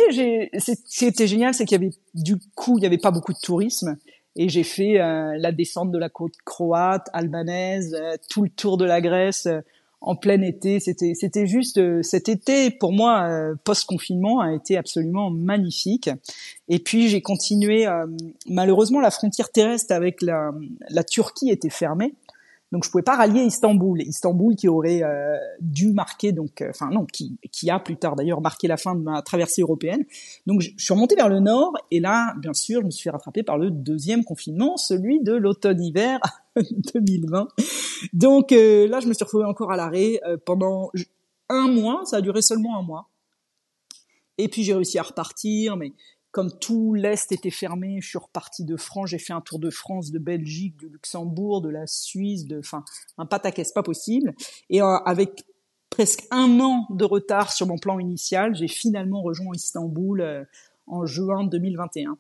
[0.60, 3.98] c'était génial, c'est qu'il y avait du coup, il y avait pas beaucoup de tourisme
[4.36, 8.78] et j'ai fait euh, la descente de la côte croate, albanaise, euh, tout le tour
[8.78, 9.62] de la Grèce euh,
[10.02, 10.80] en plein été.
[10.80, 16.10] C'était, c'était juste cet été pour moi post confinement a été absolument magnifique.
[16.68, 17.88] Et puis j'ai continué.
[18.46, 22.16] malheureusement, la frontière terrestre avec la Turquie était fermée.
[22.74, 24.02] Donc je pouvais pas rallier Istanbul.
[24.02, 28.16] Istanbul qui aurait euh, dû marquer donc, euh, enfin non, qui, qui a plus tard
[28.16, 30.04] d'ailleurs marqué la fin de ma traversée européenne.
[30.48, 33.44] Donc je, suis remonté vers le nord et là, bien sûr, je me suis rattrapé
[33.44, 36.20] par le deuxième confinement, celui de l'automne-hiver
[36.96, 37.48] 2020.
[38.14, 40.90] Donc euh, là, je me suis retrouvé encore à l'arrêt pendant
[41.50, 42.02] un mois.
[42.06, 43.08] Ça a duré seulement un mois.
[44.40, 45.94] Et puis j'ai réussi à repartir, mais
[46.34, 49.70] comme tout l'Est était fermé, je suis reparti de France, j'ai fait un tour de
[49.70, 52.84] France, de Belgique, du Luxembourg, de la Suisse, de, enfin,
[53.20, 54.34] un pataquès pas possible.
[54.72, 55.46] Et euh, avec
[55.92, 60.44] presque un an de retard sur mon plan initial, j'ai finalement rejoint Istanbul euh,
[60.88, 62.18] en juin 2021.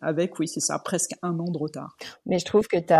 [0.00, 1.96] Avec, oui, c'est ça, presque un an de retard.
[2.26, 2.92] Mais je trouve que tu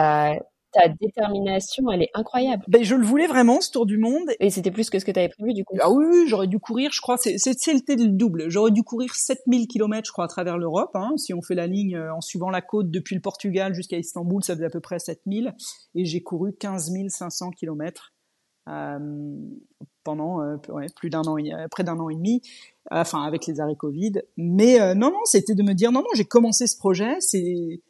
[0.74, 2.64] ta détermination, elle est incroyable.
[2.68, 4.28] Ben, je le voulais vraiment, ce tour du monde.
[4.40, 5.76] Et c'était plus que ce que tu avais prévu, du coup.
[5.80, 8.50] Ah oui, oui j'aurais dû courir, je crois, c'était le double.
[8.50, 10.90] J'aurais dû courir 7000 km, je crois, à travers l'Europe.
[10.94, 11.12] Hein.
[11.16, 14.42] Si on fait la ligne euh, en suivant la côte depuis le Portugal jusqu'à Istanbul,
[14.42, 15.54] ça faisait à peu près 7000.
[15.94, 18.14] Et j'ai couru 15 500 km
[18.66, 18.98] euh,
[20.04, 22.40] pendant euh, ouais, plus d'un an, euh, près d'un an et demi,
[22.90, 24.22] enfin avec les arrêts Covid.
[24.37, 27.80] Mais non, non, c'était de me dire non, non, j'ai commencé ce projet, c'est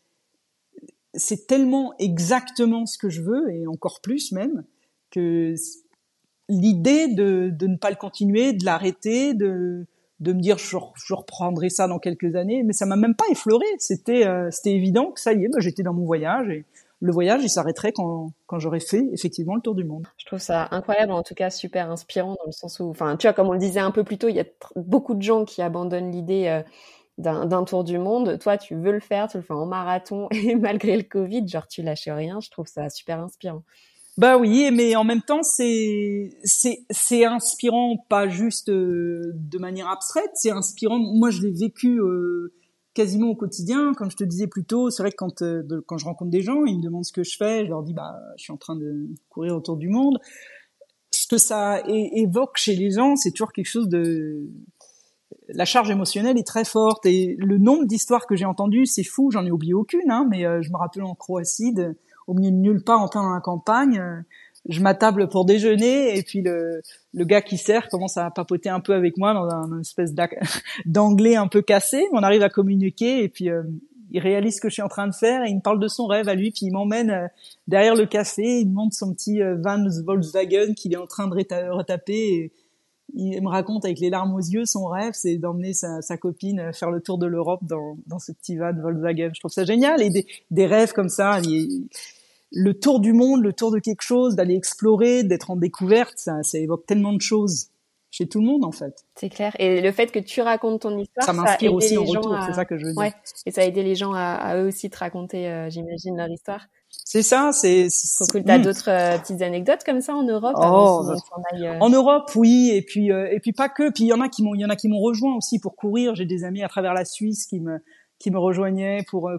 [1.15, 4.65] c'est tellement exactement ce que je veux et encore plus même
[5.11, 5.55] que
[6.49, 9.87] l'idée de, de ne pas le continuer, de l'arrêter, de,
[10.21, 13.25] de me dire je, je, reprendrai ça dans quelques années, mais ça m'a même pas
[13.31, 13.67] effleuré.
[13.79, 16.65] C'était euh, c'était évident que ça y est, bah, j'étais dans mon voyage et
[17.01, 20.07] le voyage il s'arrêterait quand quand j'aurais fait effectivement le tour du monde.
[20.17, 23.27] Je trouve ça incroyable, en tout cas super inspirant dans le sens où, enfin tu
[23.27, 24.47] vois comme on le disait un peu plus tôt, il y a
[24.77, 26.47] beaucoup de gens qui abandonnent l'idée.
[26.49, 26.63] Euh,
[27.19, 28.39] d'un tour du monde.
[28.39, 31.67] Toi, tu veux le faire, tu le fais en marathon et malgré le Covid, genre
[31.69, 32.41] tu lâches rien.
[32.41, 33.63] Je trouve ça super inspirant.
[34.17, 40.31] Bah oui, mais en même temps, c'est c'est inspirant, pas juste euh, de manière abstraite.
[40.35, 40.99] C'est inspirant.
[40.99, 42.53] Moi, je l'ai vécu euh,
[42.95, 43.93] quasiment au quotidien.
[43.95, 46.43] Comme je te disais plus tôt, c'est vrai que quand euh, quand je rencontre des
[46.43, 47.65] gens, ils me demandent ce que je fais.
[47.65, 50.21] Je leur dis bah je suis en train de courir autour du monde.
[51.11, 54.49] Ce que ça évoque chez les gens, c'est toujours quelque chose de
[55.49, 59.31] la charge émotionnelle est très forte et le nombre d'histoires que j'ai entendues, c'est fou,
[59.31, 61.75] j'en ai oublié aucune, hein, mais euh, je me rappelle en Croatie,
[62.27, 64.21] au milieu de nulle part, en plein dans la campagne, euh,
[64.67, 66.81] je m'attable pour déjeuner et puis le,
[67.13, 70.15] le gars qui sert commence à papoter un peu avec moi dans un, espèce
[70.87, 73.63] d'anglais un peu cassé, on arrive à communiquer et puis euh,
[74.11, 75.89] il réalise ce que je suis en train de faire et il me parle de
[75.89, 77.29] son rêve à lui, puis il m'emmène
[77.67, 81.35] derrière le café, il me montre son petit Van Volkswagen qu'il est en train de
[81.35, 82.53] retaper et,
[83.15, 86.73] il me raconte avec les larmes aux yeux son rêve, c'est d'emmener sa, sa, copine
[86.73, 89.31] faire le tour de l'Europe dans, dans ce petit van Volkswagen.
[89.35, 91.41] Je trouve ça génial et des, des rêves comme ça,
[92.51, 96.43] le tour du monde, le tour de quelque chose, d'aller explorer, d'être en découverte, ça,
[96.43, 97.69] ça évoque tellement de choses
[98.11, 99.05] chez tout le monde en fait.
[99.17, 99.57] C'est clair.
[99.59, 102.37] Et le fait que tu racontes ton histoire, ça m'inspire aussi en retour.
[102.47, 103.01] C'est ça que je veux dire.
[103.01, 103.13] Ouais.
[103.45, 106.29] Et ça a aidé les gens à, à eux aussi te raconter, euh, j'imagine, leur
[106.29, 106.67] histoire.
[107.05, 107.89] C'est ça, c'est.
[108.31, 108.45] Cool.
[108.45, 108.63] T'as hmm.
[108.63, 111.11] d'autres euh, petites anecdotes comme ça en Europe oh,
[111.55, 113.91] euh En Europe, oui, et puis euh, et puis pas que.
[113.93, 115.59] Puis il y en a qui m'ont, il y en a qui m'ont rejoint aussi
[115.59, 116.15] pour courir.
[116.15, 117.79] J'ai des amis à travers la Suisse qui me
[118.19, 119.31] qui me rejoignaient pour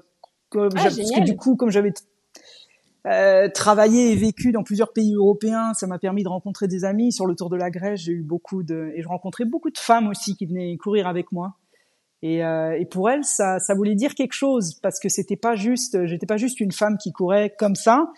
[0.50, 1.94] comme ah, parce que du coup, comme j'avais
[3.54, 7.12] travaillé et vécu dans plusieurs pays européens, ça m'a permis de rencontrer des amis.
[7.12, 9.78] Sur le Tour de la Grèce, j'ai eu beaucoup de et je rencontrais beaucoup de
[9.78, 11.56] femmes aussi qui venaient courir avec moi.
[12.26, 16.08] Et, euh, et, pour elle, ça, voulait dire quelque chose parce que c'était pas juste,
[16.08, 18.12] j'étais pas juste une femme qui courait comme ça.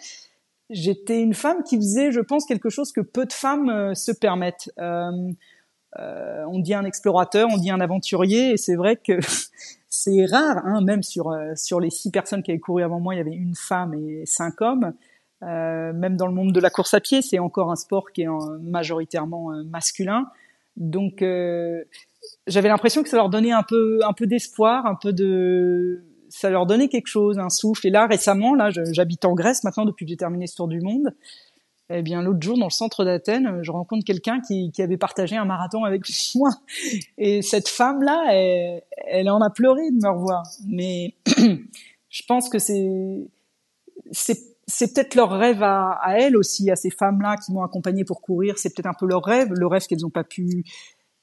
[0.70, 4.13] J'étais une femme qui faisait, je pense, quelque chose que peu de femmes euh, se
[4.13, 4.72] permettent.
[4.80, 5.12] Euh,
[6.48, 9.20] on dit un explorateur, on dit un aventurier, et c'est vrai que
[9.89, 13.17] c'est rare, hein, même sur sur les six personnes qui avaient couru avant moi, il
[13.17, 14.93] y avait une femme et cinq hommes.
[15.41, 18.30] même dans le monde de la course à pied, c'est encore un sport qui est
[18.62, 20.28] majoritairement masculin.
[20.78, 21.22] Donc
[22.47, 26.49] j'avais l'impression que ça leur donnait un peu un peu d'espoir, un peu de ça
[26.49, 27.88] leur donnait quelque chose, un souffle.
[27.88, 30.81] Et là récemment, là, j'habite en Grèce maintenant depuis que j'ai terminé ce tour du
[30.81, 31.13] monde.
[31.89, 35.38] Eh bien, l'autre jour, dans le centre d'Athènes, je rencontre quelqu'un qui, qui avait partagé
[35.38, 36.01] un marathon avec
[36.36, 36.49] moi.
[37.17, 40.43] Et cette femme-là, elle, elle en a pleuré de me revoir.
[40.67, 41.15] Mais
[42.10, 43.25] je pense que c'est
[44.12, 44.38] c'est
[44.69, 48.21] c'est peut-être leur rêve à, à elles aussi, à ces femmes-là qui m'ont accompagné pour
[48.21, 48.57] courir.
[48.57, 50.65] C'est peut-être un peu leur rêve, le rêve qu'elles n'ont pas pu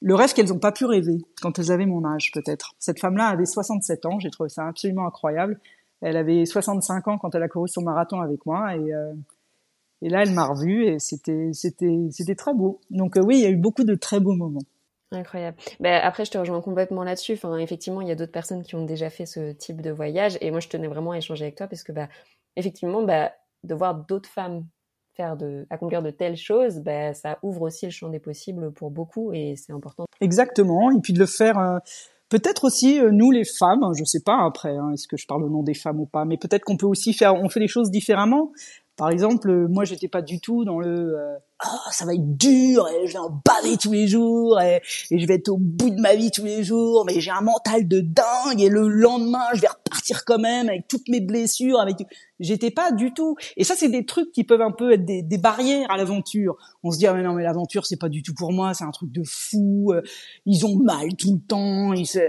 [0.04, 2.74] le rêve qu'elles n'ont pas pu rêver quand elles avaient mon âge peut-être.
[2.78, 5.58] Cette femme-là avait 67 ans, j'ai trouvé ça absolument incroyable.
[6.02, 9.14] Elle avait 65 ans quand elle a couru son marathon avec moi et, euh,
[10.02, 12.82] là elle m'a revue et c'était c'était c'était très beau.
[12.90, 14.60] Donc euh, oui, il y a eu beaucoup de très beaux moments.
[15.10, 15.56] Incroyable.
[15.80, 17.34] Ben, après, je te rejoins complètement là-dessus.
[17.34, 20.36] Enfin, effectivement, il y a d'autres personnes qui ont déjà fait ce type de voyage.
[20.40, 22.08] Et moi, je tenais vraiment à échanger avec toi parce que, bah,
[22.56, 23.30] effectivement, bah,
[23.62, 24.66] de voir d'autres femmes
[25.16, 28.90] faire de, accomplir de telles choses, ben, ça ouvre aussi le champ des possibles pour
[28.90, 30.04] beaucoup et c'est important.
[30.20, 30.90] Exactement.
[30.90, 31.78] Et puis de le faire, euh,
[32.28, 35.44] peut-être aussi euh, nous les femmes, je sais pas après, hein, est-ce que je parle
[35.44, 37.68] au nom des femmes ou pas, mais peut-être qu'on peut aussi faire, on fait les
[37.68, 38.50] choses différemment.
[38.96, 42.86] Par exemple, moi, j'étais pas du tout dans le euh, oh, ça va être dur
[42.88, 46.00] et je vais en baver tous les jours et, je vais être au bout de
[46.00, 49.60] ma vie tous les jours, mais j'ai un mental de dingue et le lendemain, je
[49.60, 51.80] vais repartir quand même avec toutes mes blessures.
[51.80, 51.96] Avec
[52.38, 53.36] j'étais pas du tout.
[53.56, 56.56] Et ça, c'est des trucs qui peuvent un peu être des, barrières à l'aventure.
[56.84, 58.84] On se dit ah mais non mais l'aventure c'est pas du tout pour moi, c'est
[58.84, 59.92] un truc de fou.
[59.92, 60.02] Euh,
[60.46, 61.92] ils ont mal tout le temps.
[61.92, 62.20] Ils se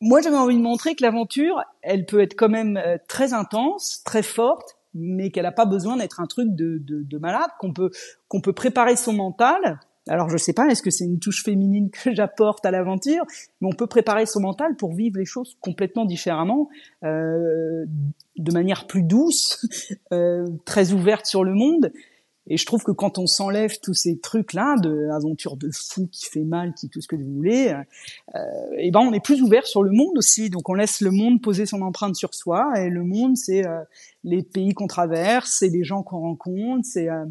[0.00, 4.02] moi, j'avais envie de montrer que l'aventure, elle peut être quand même euh, très intense,
[4.04, 7.72] très forte, mais qu'elle n'a pas besoin d'être un truc de, de, de malade, qu'on
[7.72, 7.90] peut
[8.28, 9.78] qu'on peut préparer son mental.
[10.08, 13.24] Alors je sais pas, est-ce que c'est une touche féminine que j'apporte à l'aventure,
[13.60, 16.68] mais on peut préparer son mental pour vivre les choses complètement différemment,
[17.04, 17.84] euh,
[18.36, 19.66] de manière plus douce,
[20.12, 21.92] euh, très ouverte sur le monde.
[22.48, 26.26] Et je trouve que quand on s'enlève tous ces trucs-là, de aventure de fou qui
[26.26, 27.74] fait mal, qui tout ce que vous voulez,
[28.34, 28.38] euh,
[28.78, 30.50] et ben on est plus ouvert sur le monde aussi.
[30.50, 32.72] Donc on laisse le monde poser son empreinte sur soi.
[32.80, 33.82] Et le monde, c'est euh,
[34.24, 36.84] les pays qu'on traverse, c'est les gens qu'on rencontre.
[36.84, 37.24] C'est euh,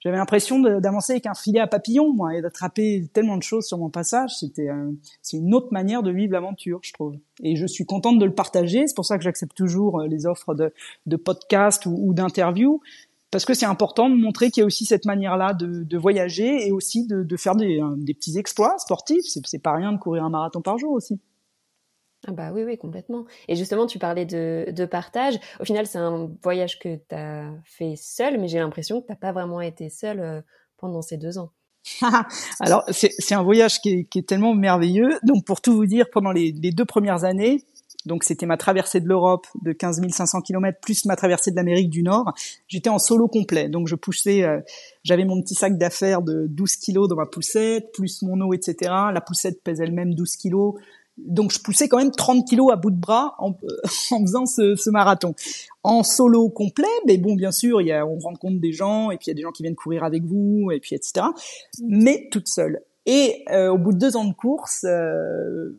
[0.00, 3.78] j'avais l'impression d'avancer avec un filet à papillon, moi, et d'attraper tellement de choses sur
[3.78, 4.32] mon passage.
[4.36, 4.90] C'était euh,
[5.22, 7.14] c'est une autre manière de vivre l'aventure, je trouve.
[7.44, 8.86] Et je suis contente de le partager.
[8.88, 10.74] C'est pour ça que j'accepte toujours les offres de,
[11.06, 12.80] de podcast ou, ou d'interviews
[13.32, 16.68] parce que c'est important de montrer qu'il y a aussi cette manière-là de, de, voyager
[16.68, 19.24] et aussi de, de faire des, euh, des, petits exploits sportifs.
[19.24, 21.18] C'est pas rien de courir un marathon par jour aussi.
[22.28, 23.24] Ah bah oui, oui, complètement.
[23.48, 25.40] Et justement, tu parlais de, de partage.
[25.58, 29.18] Au final, c'est un voyage que tu as fait seul, mais j'ai l'impression que tu
[29.18, 30.40] pas vraiment été seul euh,
[30.76, 31.50] pendant ces deux ans.
[32.60, 35.18] Alors, c'est un voyage qui est, qui est, tellement merveilleux.
[35.24, 37.64] Donc, pour tout vous dire, pendant les, les deux premières années,
[38.06, 41.90] donc c'était ma traversée de l'Europe de 15 500 km plus ma traversée de l'Amérique
[41.90, 42.32] du Nord.
[42.68, 44.60] J'étais en solo complet, donc je poussais, euh,
[45.04, 48.92] j'avais mon petit sac d'affaires de 12 kilos dans ma poussette, plus mon eau, etc.
[49.12, 50.74] La poussette pèse elle-même 12 kilos.
[51.18, 53.50] Donc je poussais quand même 30 kilos à bout de bras en,
[54.10, 55.34] en faisant ce, ce, marathon.
[55.82, 59.18] En solo complet, mais bon, bien sûr, il y a, on rencontre des gens, et
[59.18, 61.26] puis il y a des gens qui viennent courir avec vous, et puis etc.
[61.86, 62.80] Mais toute seule.
[63.04, 65.76] Et euh, au bout de deux ans de course, euh,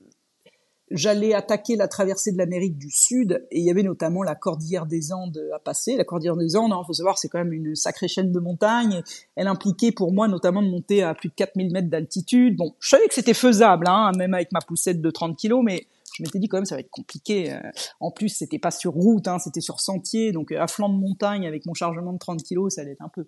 [0.91, 4.86] j'allais attaquer la traversée de l'Amérique du Sud et il y avait notamment la cordillère
[4.86, 5.95] des Andes à passer.
[5.95, 8.39] La cordillère des Andes, il hein, faut savoir, c'est quand même une sacrée chaîne de
[8.39, 9.01] montagnes.
[9.36, 12.57] Elle impliquait pour moi notamment de monter à plus de 4000 mètres d'altitude.
[12.57, 15.88] Bon, je savais que c'était faisable, hein, même avec ma poussette de 30 kilos, mais
[16.15, 17.53] je m'étais dit quand même ça va être compliqué.
[17.53, 17.59] Euh.
[17.99, 21.47] En plus, c'était pas sur route, hein, c'était sur sentier, donc à flanc de montagne
[21.47, 23.25] avec mon chargement de 30 kilos, ça allait être un peu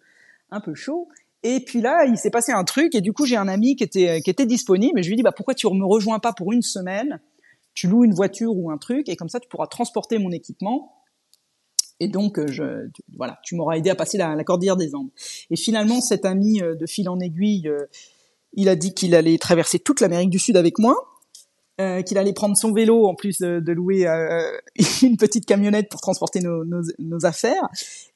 [0.51, 1.07] un peu chaud.
[1.41, 3.83] Et puis là, il s'est passé un truc, et du coup, j'ai un ami qui
[3.83, 6.51] était qui était disponible, et je lui dit bah pourquoi tu me rejoins pas pour
[6.53, 7.19] une semaine?
[7.76, 10.95] Tu loues une voiture ou un truc et comme ça tu pourras transporter mon équipement
[11.99, 15.11] et donc, euh, je, voilà, tu m'auras aidé à passer la, la, cordillère des Andes.
[15.49, 17.86] Et finalement, cet ami euh, de fil en aiguille, euh,
[18.53, 21.14] il a dit qu'il allait traverser toute l'Amérique du Sud avec moi
[21.82, 24.41] euh, qu'il allait prendre son vélo en plus de, de louer euh,
[25.01, 27.67] une petite camionnette pour transporter nos, nos, nos affaires.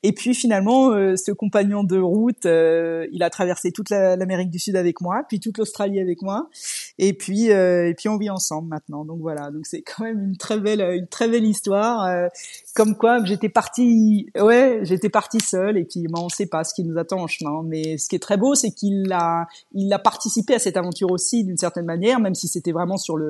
[0.03, 4.59] Et puis finalement, euh, ce compagnon de route, euh, il a traversé toute l'Amérique du
[4.59, 6.49] Sud avec moi, puis toute l'Australie avec moi,
[6.97, 9.03] et puis et puis on vit ensemble maintenant.
[9.03, 12.29] Donc voilà, donc c'est quand même une très belle une très belle histoire.
[12.75, 16.73] comme quoi, j'étais partie, ouais, j'étais partie seule, et puis ben, on sait pas ce
[16.73, 17.61] qui nous attend en chemin.
[17.65, 21.11] Mais ce qui est très beau, c'est qu'il a il a participé à cette aventure
[21.11, 23.29] aussi d'une certaine manière, même si c'était vraiment sur le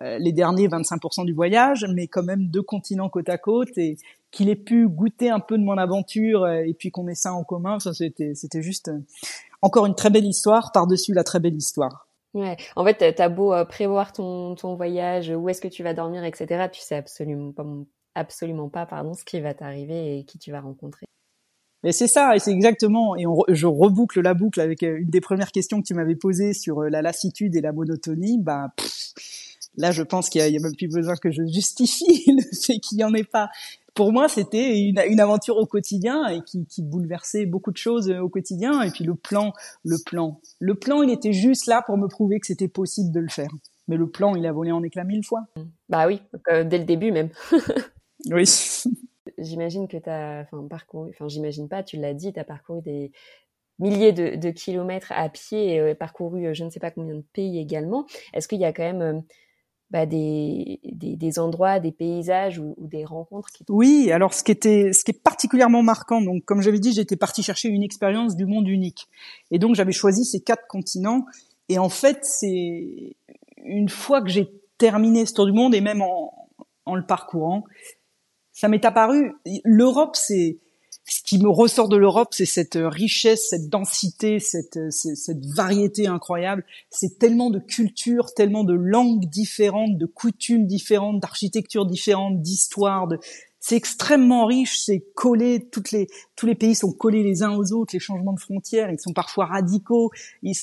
[0.00, 3.96] les derniers 25% du voyage, mais quand même deux continents côte à côte et
[4.34, 7.32] qu'il ait pu goûter un peu de mon aventure euh, et puis qu'on ait ça
[7.32, 8.98] en commun, ça c'était c'était juste euh,
[9.62, 12.08] encore une très belle histoire par-dessus la très belle histoire.
[12.34, 12.56] Ouais.
[12.74, 16.68] En fait, t'as beau prévoir ton, ton voyage, où est-ce que tu vas dormir, etc.
[16.72, 17.64] Tu sais absolument pas,
[18.16, 21.06] absolument pas, pardon, ce qui va t'arriver et qui tu vas rencontrer.
[21.84, 23.14] Et c'est ça, et c'est exactement.
[23.14, 26.54] Et on, je reboucle la boucle avec une des premières questions que tu m'avais posées
[26.54, 28.38] sur la lassitude et la monotonie.
[28.42, 28.74] Bah,
[29.76, 32.98] Là, je pense qu'il y, a même plus besoin que je justifie le fait qu'il
[32.98, 33.48] y en ait pas.
[33.94, 38.10] Pour moi, c'était une, une, aventure au quotidien et qui, qui, bouleversait beaucoup de choses
[38.10, 38.82] euh, au quotidien.
[38.82, 39.52] Et puis le plan,
[39.84, 43.20] le plan, le plan, il était juste là pour me prouver que c'était possible de
[43.20, 43.50] le faire.
[43.86, 45.42] Mais le plan, il a volé en éclats mille fois.
[45.88, 46.20] Bah oui,
[46.50, 47.30] euh, dès le début même.
[48.30, 48.44] oui.
[49.38, 52.82] J'imagine que tu as enfin, parcouru, enfin j'imagine pas, tu l'as dit, tu as parcouru
[52.82, 53.12] des
[53.78, 57.24] milliers de, de, kilomètres à pied et euh, parcouru je ne sais pas combien de
[57.32, 58.06] pays également.
[58.32, 59.24] Est-ce qu'il y a quand même
[59.94, 63.48] bah, des, des, endroits, des paysages ou, des rencontres.
[63.68, 67.14] Oui, alors ce qui était, ce qui est particulièrement marquant, donc comme j'avais dit, j'étais
[67.14, 69.06] parti chercher une expérience du monde unique,
[69.52, 71.26] et donc j'avais choisi ces quatre continents.
[71.68, 73.14] Et en fait, c'est
[73.64, 76.48] une fois que j'ai terminé ce tour du monde et même en,
[76.86, 77.62] en le parcourant,
[78.50, 79.36] ça m'est apparu.
[79.62, 80.58] L'Europe, c'est
[81.06, 86.64] ce qui me ressort de l'Europe, c'est cette richesse, cette densité, cette, cette variété incroyable.
[86.88, 93.06] C'est tellement de cultures, tellement de langues différentes, de coutumes différentes, d'architectures différentes, d'histoires.
[93.06, 93.18] De...
[93.60, 95.68] C'est extrêmement riche, c'est collé.
[95.70, 97.94] Toutes les, tous les pays sont collés les uns aux autres.
[97.94, 100.10] Les changements de frontières, ils sont parfois radicaux.
[100.42, 100.54] Il,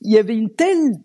[0.00, 0.98] y avait une telle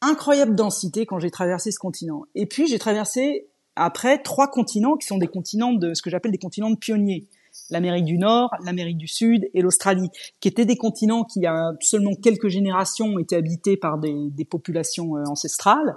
[0.00, 2.24] incroyable densité quand j'ai traversé ce continent.
[2.34, 3.46] Et puis j'ai traversé
[3.76, 7.28] après trois continents qui sont des continents de ce que j'appelle des continents de pionniers
[7.70, 10.10] l'Amérique du Nord, l'Amérique du Sud et l'Australie,
[10.40, 14.30] qui étaient des continents qui, il y a seulement quelques générations, étaient habités par des,
[14.48, 15.96] populations euh, ancestrales,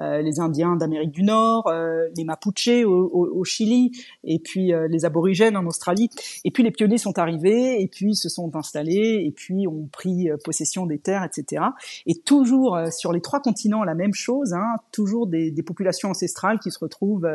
[0.00, 3.92] euh, les Indiens d'Amérique du Nord, euh, les Mapuches au, Chili,
[4.24, 6.10] et puis les aborigènes en Australie.
[6.44, 10.28] Et puis les pionniers sont arrivés, et puis se sont installés, et puis ont pris
[10.44, 11.62] possession des terres, etc.
[12.06, 16.58] Et toujours sur les trois continents, la même chose, hein, toujours des, des, populations ancestrales
[16.58, 17.28] qui se retrouvent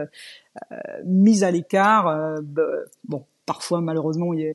[1.05, 2.41] mises à l'écart.
[3.05, 4.53] bon, parfois malheureusement euh,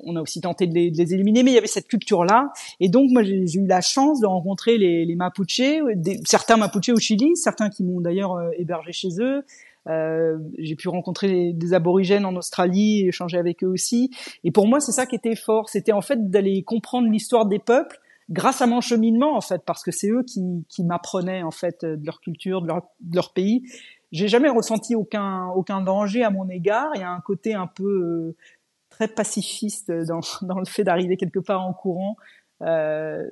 [0.00, 2.88] on, a aussi tenté de les, éliminer mais il y avait cette culture là et
[2.88, 5.60] donc moi j'ai eu la chance de rencontrer les, les Mapuches
[6.24, 9.44] certains Mapuches au Chili certains qui m'ont d'ailleurs euh, hébergé chez eux
[9.88, 14.10] euh, j'ai pu rencontrer des aborigènes en Australie, échanger avec eux aussi.
[14.44, 15.70] Et pour moi, c'est ça qui était fort.
[15.70, 19.82] C'était en fait d'aller comprendre l'histoire des peuples grâce à mon cheminement en fait, parce
[19.82, 22.68] que c'est eux qui, m'apprenaient en fait de leur culture, de
[23.14, 23.62] leur pays
[24.12, 26.90] j'ai jamais ressenti aucun aucun danger à mon égard.
[26.94, 28.36] Il y a un côté un peu euh,
[28.90, 32.16] très pacifiste dans dans le fait d'arriver quelque part en courant.
[32.62, 33.28] Euh,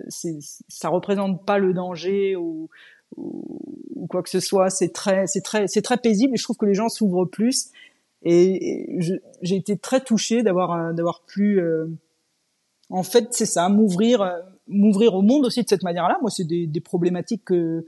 [0.68, 2.68] ça représente pas le danger ou,
[3.16, 4.70] ou, quoi que ce soit.
[4.70, 7.70] C'est très c'est très c'est très paisible et je trouve que les gens s'ouvrent plus.
[8.22, 8.98] Et,
[9.42, 11.86] j'ai été très touchée d'avoir euh, d'avoir pu euh,
[12.90, 16.18] en fait c'est ça m'ouvrir m'ouvrir au monde aussi de cette manière-là.
[16.20, 17.84] Moi c'est des, des problématiques que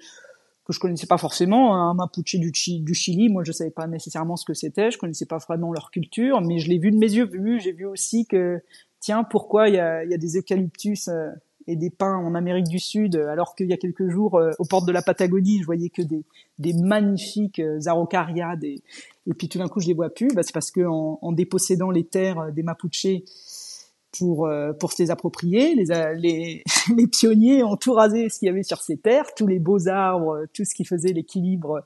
[0.69, 1.75] que je connaissais pas forcément.
[1.75, 5.39] Un Mapuche du, Chili, moi je savais pas nécessairement ce que c'était, je connaissais pas
[5.39, 7.29] vraiment leur culture, mais je l'ai vu de mes yeux.
[7.59, 8.61] J'ai vu aussi que
[9.01, 11.31] tiens, pourquoi il y a, y a, des eucalyptus euh,
[11.67, 14.65] et des pins en Amérique du Sud, alors qu'il y a quelques jours, euh, aux
[14.65, 16.25] portes de la Patagonie, je voyais que des,
[16.59, 20.29] des magnifiques euh, araucarias, et puis tout d'un coup je les vois plus.
[20.35, 23.23] Bah, c'est parce que en, en dépossédant les terres des Mapuches
[24.17, 25.75] pour euh, pour se les approprier.
[25.75, 26.63] Les, euh, les,
[26.97, 29.89] les pionniers ont tout rasé ce qu'il y avait sur ces terres, tous les beaux
[29.89, 31.83] arbres, tout ce qui faisait l'équilibre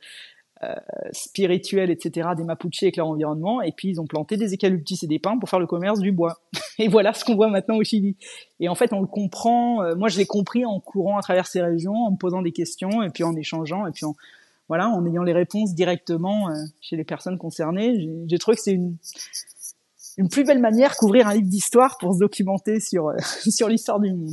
[0.63, 0.75] euh,
[1.11, 2.31] spirituel, etc.
[2.37, 3.63] des Mapuches avec leur environnement.
[3.63, 6.13] Et puis ils ont planté des eucalyptus et des pins pour faire le commerce du
[6.13, 6.41] bois.
[6.79, 8.17] Et voilà ce qu'on voit maintenant au Chili.
[8.61, 9.95] Et en fait, on le comprend.
[9.97, 13.03] moi, je l'ai compris en courant à travers ces régions, en me posant des questions
[13.03, 14.15] et puis en échangeant et puis en
[14.69, 16.49] voilà, en ayant les réponses directement
[16.81, 18.09] chez les personnes concernées.
[18.27, 18.97] J'ai trouvé que c'est une
[20.23, 23.17] une plus belle manière qu'ouvrir un livre d'histoire pour se documenter sur euh,
[23.51, 24.31] sur l'histoire du monde.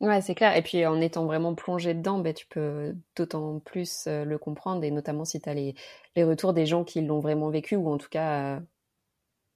[0.00, 0.56] Ouais, c'est clair.
[0.56, 4.82] Et puis en étant vraiment plongé dedans, ben, tu peux d'autant plus euh, le comprendre,
[4.84, 5.74] et notamment si tu as les,
[6.16, 8.60] les retours des gens qui l'ont vraiment vécu, ou en tout cas euh,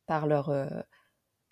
[0.06, 0.52] par leur,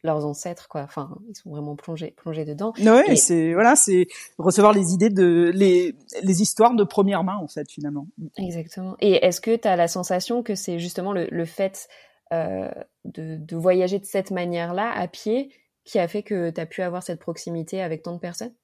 [0.04, 0.82] leurs ancêtres, quoi.
[0.82, 2.72] Enfin, ils sont vraiment plongés, plongés dedans.
[2.78, 3.16] Ouais, et...
[3.16, 4.06] c'est voilà, c'est
[4.38, 8.06] recevoir les idées de les, les histoires de première main, en fait, finalement.
[8.36, 8.94] Exactement.
[9.00, 11.88] Et est-ce que tu as la sensation que c'est justement le, le fait
[12.32, 12.70] euh,
[13.04, 15.50] de, voyager de cette manière-là, à pied,
[15.84, 18.54] qui a fait que tu as pu avoir cette proximité avec tant de personnes?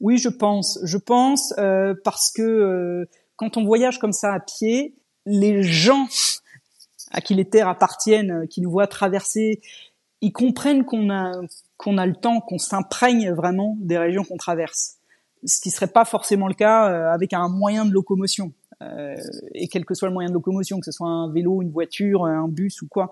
[0.00, 0.78] Oui, je pense.
[0.82, 6.08] Je pense euh, parce que euh, quand on voyage comme ça à pied, les gens
[7.12, 9.60] à qui les terres appartiennent, qui nous voient traverser,
[10.20, 11.32] ils comprennent qu'on a
[11.76, 14.96] qu'on a le temps, qu'on s'imprègne vraiment des régions qu'on traverse.
[15.44, 18.52] Ce qui serait pas forcément le cas avec un moyen de locomotion.
[18.82, 19.14] Euh,
[19.54, 22.24] et quel que soit le moyen de locomotion, que ce soit un vélo, une voiture,
[22.24, 23.10] un bus ou quoi.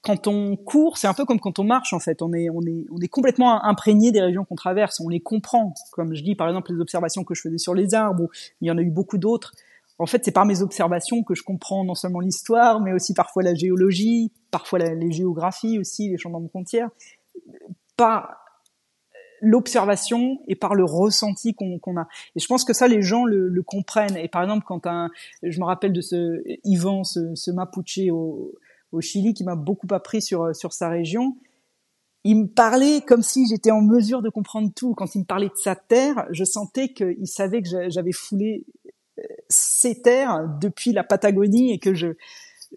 [0.00, 2.22] Quand on court, c'est un peu comme quand on marche en fait.
[2.22, 5.00] On est, on est, on est complètement imprégné des régions qu'on traverse.
[5.00, 5.74] On les comprend.
[5.92, 8.28] Comme je dis, par exemple, les observations que je faisais sur les arbres, ou
[8.60, 9.52] il y en a eu beaucoup d'autres.
[9.98, 13.44] En fait, c'est par mes observations que je comprends non seulement l'histoire, mais aussi parfois
[13.44, 16.88] la géologie, parfois les géographies aussi, les changements de frontières.
[17.96, 18.41] Pas
[19.42, 22.06] l'observation et par le ressenti qu'on a.
[22.36, 24.16] Et je pense que ça, les gens le, le, comprennent.
[24.16, 25.10] Et par exemple, quand un,
[25.42, 28.54] je me rappelle de ce Yvan, ce, ce Mapuche au,
[28.92, 31.36] au, Chili, qui m'a beaucoup appris sur sur sa région.
[32.24, 34.94] Il me parlait comme si j'étais en mesure de comprendre tout.
[34.94, 38.64] Quand il me parlait de sa terre, je sentais qu'il savait que j'avais foulé
[39.18, 42.14] euh, ses terres depuis la Patagonie et que je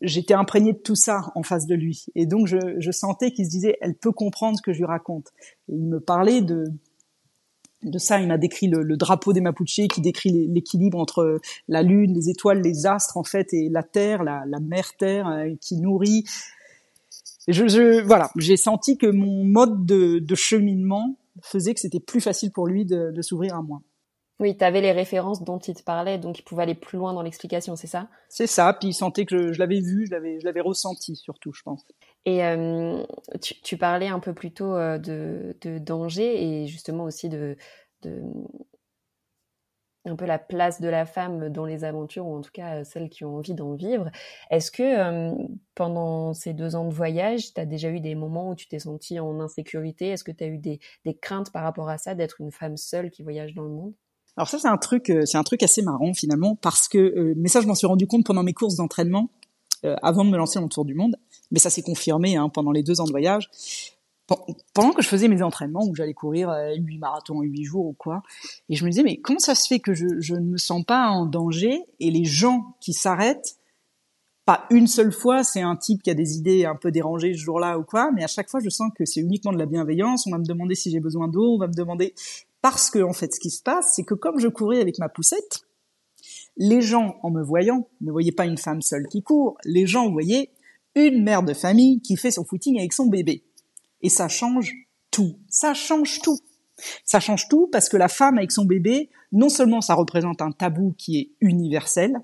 [0.02, 2.06] j'étais imprégné de tout ça en face de lui.
[2.16, 4.86] Et donc, je, je sentais qu'il se disait, elle peut comprendre ce que je lui
[4.86, 5.32] raconte.
[5.70, 6.66] Et il me parlait de,
[7.84, 8.20] de ça.
[8.20, 12.30] Il m'a décrit le, le, drapeau des Mapuches qui décrit l'équilibre entre la lune, les
[12.30, 16.26] étoiles, les astres, en fait, et la terre, la, la mère terre euh, qui nourrit.
[17.48, 22.22] je, je, voilà, j'ai senti que mon mode de, de cheminement faisait que c'était plus
[22.22, 23.82] facile pour lui de, de s'ouvrir à moi.
[24.40, 27.14] Oui, tu avais les références dont il te parlait, donc il pouvait aller plus loin
[27.14, 28.10] dans l'explication, c'est ça?
[28.28, 31.86] C'est ça, puis il sentait que je, l'avais vu, je l'avais, ressenti surtout, je pense.
[32.26, 33.02] Et euh,
[33.42, 37.56] tu, tu, parlais un peu plus tôt euh, de, de, danger et justement aussi de,
[38.02, 38.22] de
[40.06, 43.10] un peu la place de la femme dans les aventures, ou en tout cas celles
[43.10, 44.12] qui ont envie d'en vivre.
[44.52, 45.34] Est-ce que euh,
[45.76, 48.80] pendant ces deux ans de voyage, tu as déjà eu des moments où tu t'es
[48.80, 50.10] sentie en insécurité?
[50.10, 52.78] Est-ce que tu as eu des, des craintes par rapport à ça, d'être une femme
[52.78, 53.94] seule qui voyage dans le monde?
[54.38, 57.34] Alors ça c'est un truc, euh, c'est un truc assez marrant finalement parce que, euh,
[57.38, 59.30] mais ça je m'en suis rendu compte pendant mes courses d'entraînement
[59.86, 61.16] euh, avant de me lancer dans le tour du monde,
[61.52, 63.50] mais ça s'est confirmé hein, pendant les deux ans de voyage.
[64.74, 67.94] pendant que je faisais mes entraînements, où j'allais courir 8 marathons en 8 jours ou
[67.94, 68.24] quoi,
[68.70, 70.84] et je me disais, mais comment ça se fait que je, je ne me sens
[70.84, 73.58] pas en danger et les gens qui s'arrêtent,
[74.46, 77.40] pas une seule fois, c'est un type qui a des idées un peu dérangées ce
[77.40, 80.28] jour-là ou quoi, mais à chaque fois, je sens que c'est uniquement de la bienveillance.
[80.28, 82.14] On va me demander si j'ai besoin d'eau, on va me demander
[82.66, 85.08] parce que en fait, ce qui se passe, c'est que comme je courais avec ma
[85.08, 85.68] poussette,
[86.58, 89.56] les gens, en me voyant, ne voyaient pas une femme seule qui court.
[89.66, 90.50] Les gens voyaient
[90.96, 93.44] une mère de famille qui fait son footing avec son bébé.
[94.02, 94.74] Et ça change
[95.12, 95.38] tout.
[95.48, 96.40] Ça change tout.
[97.04, 100.52] Ça change tout parce que la femme avec son bébé, non seulement ça représente un
[100.52, 102.20] tabou qui est universel,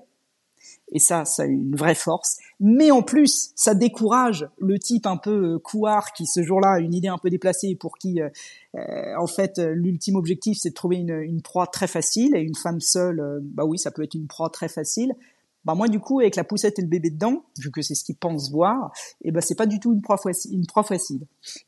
[0.92, 2.38] et ça, ça a une vraie force.
[2.60, 6.80] Mais en plus, ça décourage le type un peu euh, couard qui ce jour-là a
[6.80, 8.28] une idée un peu déplacée pour qui, euh,
[8.76, 12.54] euh, en fait, l'ultime objectif c'est de trouver une, une, proie très facile et une
[12.54, 15.14] femme seule, bah oui, ça peut être une proie très facile.
[15.64, 18.02] Bah moi du coup avec la poussette et le bébé dedans, vu que c'est ce
[18.02, 18.90] qu'ils pensent voir,
[19.22, 21.20] et ben bah, c'est pas du tout une proie facile, une proie facile.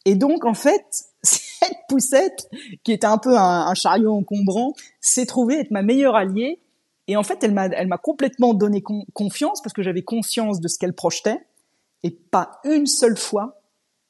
[0.04, 0.84] Et donc en fait
[1.22, 2.48] cette poussette
[2.82, 6.58] qui était un peu un, un chariot encombrant s'est trouvée être ma meilleure alliée
[7.08, 8.82] et en fait, elle m'a, elle m'a complètement donné
[9.12, 11.38] confiance parce que j'avais conscience de ce qu'elle projetait.
[12.02, 13.62] Et pas une seule fois,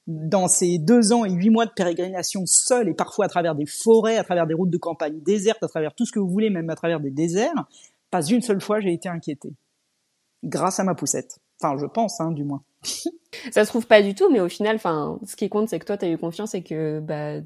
[0.07, 3.67] dans ces deux ans et huit mois de pérégrination seule et parfois à travers des
[3.67, 6.51] forêts, à travers des routes de campagne désertes, à travers tout ce que vous voulez,
[6.51, 7.67] même à travers des déserts,
[8.11, 9.55] pas une seule fois j'ai été inquiétée.
[10.43, 11.39] Grâce à ma poussette.
[11.61, 12.63] Enfin, je pense, hein, du moins.
[13.53, 15.87] Ça se trouve pas du tout, mais au final, enfin, ce qui compte, c'est que
[15.87, 17.41] toi, tu as eu confiance et que bah,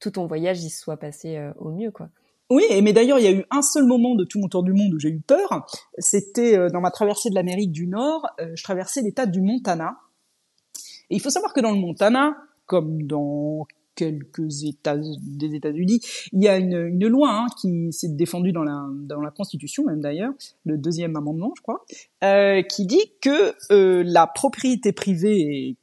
[0.00, 2.08] tout ton voyage, il se soit passé euh, au mieux, quoi.
[2.50, 4.72] Oui, mais d'ailleurs, il y a eu un seul moment de tout mon tour du
[4.72, 5.66] monde où j'ai eu peur.
[5.98, 8.26] C'était euh, dans ma traversée de l'Amérique du Nord.
[8.40, 9.98] Euh, je traversais l'État du Montana.
[11.10, 12.36] Et il faut savoir que dans le Montana,
[12.66, 13.66] comme dans
[13.98, 16.00] quelques États des États-Unis,
[16.32, 19.84] il y a une, une loi hein, qui s'est défendue dans la, dans la Constitution,
[19.84, 20.32] même d'ailleurs,
[20.64, 21.84] le deuxième amendement, je crois,
[22.22, 25.76] euh, qui dit que euh, la propriété privée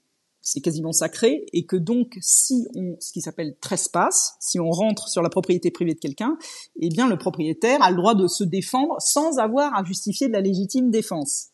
[0.46, 5.10] c'est quasiment sacré, et que donc si on, ce qui s'appelle trespasse, si on rentre
[5.10, 6.38] sur la propriété privée de quelqu'un,
[6.80, 10.34] eh bien le propriétaire a le droit de se défendre sans avoir à justifier de
[10.34, 11.48] la légitime défense.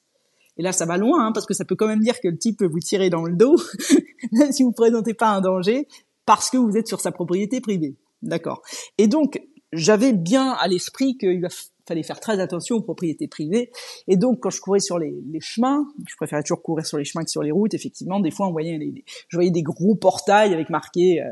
[0.57, 2.37] Et là, ça va loin, hein, parce que ça peut quand même dire que le
[2.37, 3.55] type peut vous tirer dans le dos,
[4.51, 5.87] si vous présentez pas un danger,
[6.25, 7.95] parce que vous êtes sur sa propriété privée.
[8.21, 8.61] D'accord.
[8.97, 11.47] Et donc, j'avais bien à l'esprit qu'il
[11.87, 13.71] fallait faire très attention aux propriétés privées.
[14.07, 17.23] Et donc, quand je courais sur les, chemins, je préférais toujours courir sur les chemins
[17.23, 17.73] que sur les routes.
[17.73, 18.79] Effectivement, des fois, on voyait
[19.27, 21.29] je voyais des gros portails avec marqué, euh,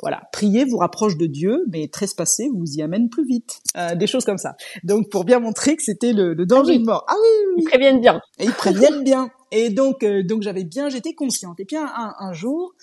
[0.00, 3.60] voilà, prier vous rapproche de Dieu, mais trespasser vous y amène plus vite.
[3.76, 4.56] Euh, des choses comme ça.
[4.84, 7.04] Donc, pour bien montrer que c'était le, danger ah de mort.
[7.08, 8.20] Ah oui, oui, Ils préviennent bien.
[8.38, 9.30] Et ils préviennent bien.
[9.52, 11.58] Et donc, euh, donc j'avais bien, j'étais consciente.
[11.58, 12.74] Et bien, un, un jour,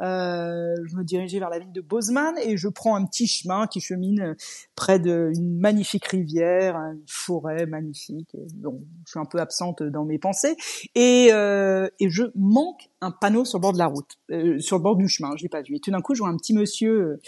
[0.00, 3.66] euh, je me dirigeais vers la ville de Bozeman et je prends un petit chemin
[3.66, 4.34] qui chemine euh,
[4.74, 8.36] près d'une magnifique rivière, une forêt magnifique.
[8.56, 10.56] bon, je suis un peu absente dans mes pensées
[10.94, 14.76] et, euh, et je manque un panneau sur le bord de la route, euh, sur
[14.76, 15.30] le bord du chemin.
[15.36, 15.76] Je l'ai pas vu.
[15.76, 17.20] Et tout d'un coup, je vois un petit monsieur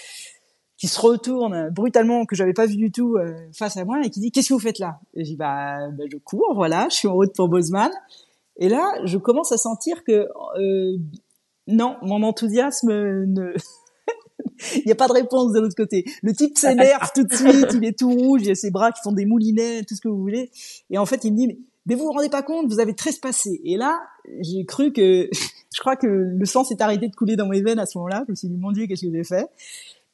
[0.76, 3.16] qui se retourne brutalement que j'avais pas vu du tout
[3.52, 5.00] face à moi et qui dit qu'est-ce que vous faites là?
[5.14, 7.90] Et je dis bah, bah, je cours, voilà, je suis en route pour Bozeman.
[8.58, 10.28] Et là, je commence à sentir que
[10.58, 10.98] euh,
[11.66, 13.26] non, mon enthousiasme
[14.76, 16.04] il n'y a pas de réponse de l'autre côté.
[16.22, 19.00] Le type s'énerve tout de suite, il est tout rouge, il a ses bras qui
[19.02, 20.50] font des moulinets, tout ce que vous voulez.
[20.90, 22.94] Et en fait, il me dit, mais, mais vous vous rendez pas compte, vous avez
[22.94, 23.60] trespassé.
[23.64, 23.98] Et là,
[24.40, 25.28] j'ai cru que,
[25.74, 28.24] je crois que le sang s'est arrêté de couler dans mes veines à ce moment-là.
[28.26, 29.46] Je me suis dit, mon Dieu, qu'est-ce que j'ai fait?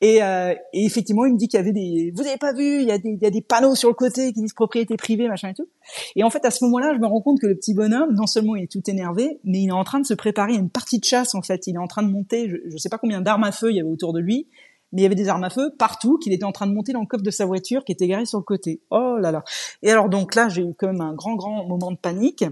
[0.05, 2.83] Et, euh, et, effectivement, il me dit qu'il y avait des, vous avez pas vu,
[2.83, 4.99] il y, a des, il y a des panneaux sur le côté qui disent propriété
[4.99, 5.67] privée, machin et tout.
[6.15, 8.27] Et en fait, à ce moment-là, je me rends compte que le petit bonhomme, non
[8.27, 10.69] seulement il est tout énervé, mais il est en train de se préparer à une
[10.69, 11.35] partie de chasse.
[11.35, 13.53] En fait, il est en train de monter, je, je sais pas combien d'armes à
[13.53, 14.47] feu il y avait autour de lui,
[14.93, 16.93] mais il y avait des armes à feu partout qu'il était en train de monter
[16.93, 18.83] dans le coffre de sa voiture qui était garé sur le côté.
[18.91, 19.43] Oh là là.
[19.83, 22.45] Et alors donc là, j'ai eu quand même un grand grand moment de panique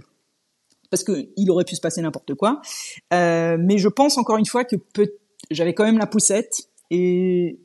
[0.90, 2.62] parce que il aurait pu se passer n'importe quoi.
[3.12, 4.76] Euh, mais je pense encore une fois que
[5.50, 7.58] j'avais quand même la poussette et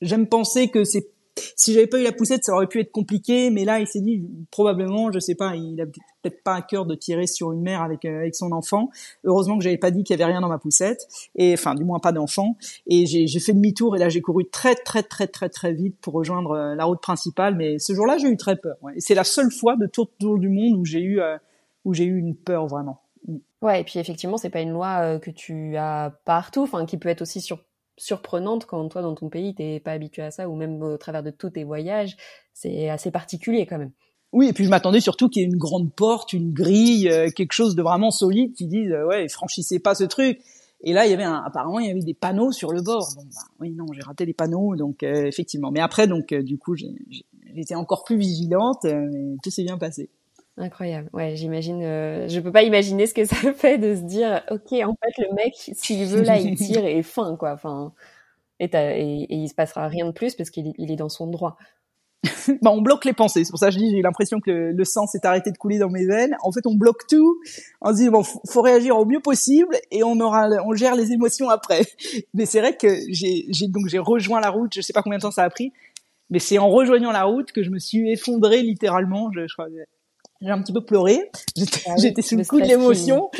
[0.00, 1.10] j'aime penser que c'est
[1.54, 4.00] si j'avais pas eu la poussette, ça aurait pu être compliqué, mais là, il s'est
[4.00, 7.60] dit probablement, je sais pas, il a peut-être pas à cœur de tirer sur une
[7.60, 8.90] mère avec euh, avec son enfant.
[9.22, 11.06] Heureusement que j'avais pas dit qu'il y avait rien dans ma poussette,
[11.36, 12.56] et enfin, du moins pas d'enfant.
[12.88, 16.14] Et j'ai fait demi-tour et là, j'ai couru très très très très très vite pour
[16.14, 17.54] rejoindre euh, la route principale.
[17.54, 18.76] Mais ce jour-là, j'ai eu très peur.
[18.96, 21.36] Et c'est la seule fois de tout tour du monde où j'ai eu euh,
[21.84, 23.00] où j'ai eu une peur vraiment.
[23.62, 27.08] Ouais, et puis effectivement, c'est pas une loi que tu as partout, enfin, qui peut
[27.08, 27.58] être aussi sur
[27.98, 31.22] surprenante quand toi dans ton pays t'es pas habitué à ça ou même au travers
[31.22, 32.16] de tous tes voyages
[32.54, 33.92] c'est assez particulier quand même.
[34.32, 37.28] Oui et puis je m'attendais surtout qu'il y ait une grande porte une grille euh,
[37.30, 40.40] quelque chose de vraiment solide qui dise euh, ouais franchissez pas ce truc
[40.80, 43.08] et là il y avait un, apparemment il y avait des panneaux sur le bord.
[43.16, 45.70] Bon, bah, oui non j'ai raté les panneaux donc euh, effectivement.
[45.70, 50.10] Mais après donc du coup j'étais encore plus vigilante mais tout s'est bien passé
[50.58, 51.08] Incroyable.
[51.12, 51.82] Ouais, j'imagine.
[51.82, 55.22] Euh, je peux pas imaginer ce que ça fait de se dire, ok, en fait,
[55.22, 57.52] le mec, s'il veut là, il tire et fin quoi.
[57.52, 57.92] Enfin,
[58.60, 61.28] et, et, et, il se passera rien de plus parce qu'il il est dans son
[61.28, 61.56] droit.
[62.62, 63.44] bah, on bloque les pensées.
[63.44, 65.58] C'est pour ça que je dis, j'ai eu l'impression que le, sang s'est arrêté de
[65.58, 66.36] couler dans mes veines.
[66.42, 67.40] En fait, on bloque tout.
[67.80, 71.12] On se dit bon, faut réagir au mieux possible et on aura, on gère les
[71.12, 71.82] émotions après.
[72.34, 74.72] Mais c'est vrai que j'ai, j'ai donc j'ai rejoint la route.
[74.74, 75.72] Je sais pas combien de temps ça a pris,
[76.30, 79.30] mais c'est en rejoignant la route que je me suis effondré littéralement.
[79.32, 79.68] Je, je crois,
[80.40, 81.30] j'ai un petit peu pleuré.
[81.56, 83.30] J'étais, ah sous le coup de l'émotion.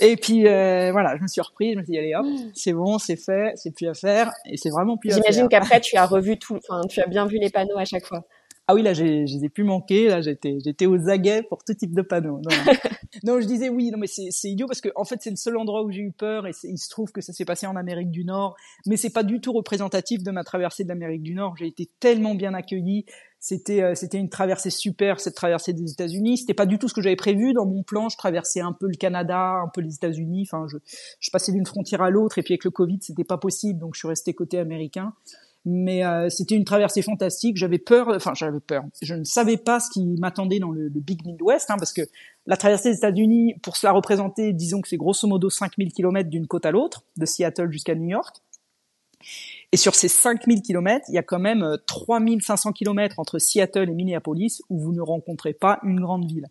[0.00, 1.72] Et puis euh, voilà, je me suis repris.
[1.72, 2.50] Je me suis dit allez hop, mm.
[2.54, 4.32] c'est bon, c'est fait, c'est plus à faire.
[4.46, 5.12] Et c'est vraiment plus.
[5.12, 6.56] J'imagine qu'après tu as revu tout.
[6.56, 8.24] Enfin, tu as bien vu les panneaux à chaque fois.
[8.70, 10.08] Ah oui, là, j'ai, je les ai plus manqués.
[10.08, 12.42] Là, j'étais, j'étais aux aguets pour tout type de panneaux.
[12.44, 12.50] Non,
[13.24, 13.40] non.
[13.40, 15.56] je disais oui, non, mais c'est, c'est idiot parce que en fait, c'est le seul
[15.56, 18.10] endroit où j'ai eu peur et il se trouve que ça s'est passé en Amérique
[18.10, 18.56] du Nord,
[18.86, 21.56] mais c'est pas du tout représentatif de ma traversée de l'Amérique du Nord.
[21.56, 23.06] J'ai été tellement bien accueilli.
[23.40, 26.36] C'était, euh, c'était une traversée super, cette traversée des États-Unis.
[26.36, 28.10] C'était pas du tout ce que j'avais prévu dans mon plan.
[28.10, 30.46] Je traversais un peu le Canada, un peu les États-Unis.
[30.46, 30.76] Enfin, je,
[31.20, 33.94] je passais d'une frontière à l'autre et puis avec le Covid, c'était pas possible, donc
[33.94, 35.14] je suis resté côté américain
[35.64, 37.56] mais euh, c'était une traversée fantastique.
[37.56, 38.84] J'avais peur, enfin j'avais peur.
[39.02, 42.02] Je ne savais pas ce qui m'attendait dans le, Big Midwest, hein, parce que
[42.46, 46.30] la traversée des États-Unis, pour se la représenter, disons que c'est grosso modo 5000 km
[46.30, 48.36] d'une côte à l'autre, de Seattle jusqu'à New York.
[49.72, 53.90] Et sur ces 5000 km, il y a quand même 3500 euh, km entre Seattle
[53.90, 56.46] et Minneapolis où vous ne rencontrez pas une grande ville.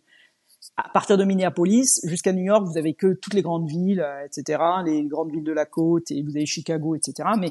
[0.80, 4.24] À partir de Minneapolis jusqu'à New York, vous avez que toutes les grandes villes, euh,
[4.24, 7.30] etc., les grandes villes de la côte, et vous avez Chicago, etc.
[7.36, 7.50] Mais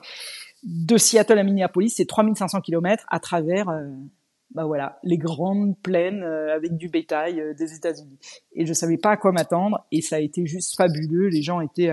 [0.64, 3.84] de Seattle à Minneapolis, c'est 3500 km à travers euh,
[4.52, 8.18] bah voilà, les grandes plaines euh, avec du bétail des États-Unis.
[8.54, 11.28] Et je savais pas à quoi m'attendre et ça a été juste fabuleux.
[11.28, 11.92] Les gens étaient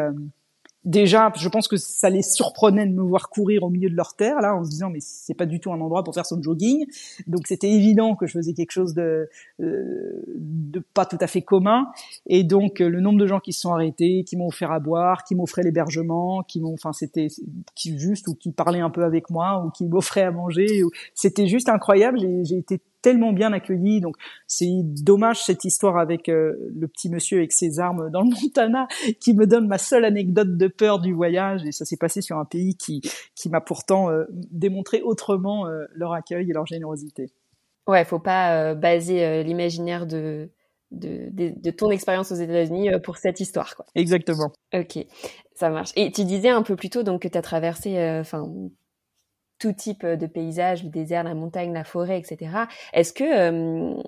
[0.84, 4.14] déjà, je pense que ça les surprenait de me voir courir au milieu de leur
[4.14, 6.42] terre, là, en se disant, mais c'est pas du tout un endroit pour faire son
[6.42, 6.86] jogging.
[7.26, 9.28] Donc, c'était évident que je faisais quelque chose de,
[9.60, 11.86] euh, de pas tout à fait commun.
[12.26, 15.24] Et donc, le nombre de gens qui se sont arrêtés, qui m'ont offert à boire,
[15.24, 17.28] qui m'offraient l'hébergement, qui m'ont, enfin, c'était
[17.74, 20.82] qui juste, ou qui parlaient un peu avec moi, ou qui m'offraient à manger.
[21.14, 22.18] C'était juste incroyable.
[22.42, 24.00] J'ai été tellement bien accueilli.
[24.00, 28.30] Donc c'est dommage cette histoire avec euh, le petit monsieur avec ses armes dans le
[28.42, 28.88] Montana
[29.20, 31.64] qui me donne ma seule anecdote de peur du voyage.
[31.66, 33.02] Et ça s'est passé sur un pays qui
[33.34, 37.30] qui m'a pourtant euh, démontré autrement euh, leur accueil et leur générosité.
[37.86, 40.48] Ouais, faut pas baser l'imaginaire de
[40.90, 43.74] de, de, ton expérience aux États-Unis pour cette histoire.
[43.74, 43.84] Quoi.
[43.96, 44.52] Exactement.
[44.72, 45.04] Ok,
[45.54, 45.90] ça marche.
[45.96, 48.48] Et tu disais un peu plus tôt donc que tu as traversé, enfin
[49.64, 52.50] tout type de paysage, le désert, la montagne, la forêt, etc.
[52.92, 54.02] Est-ce que euh,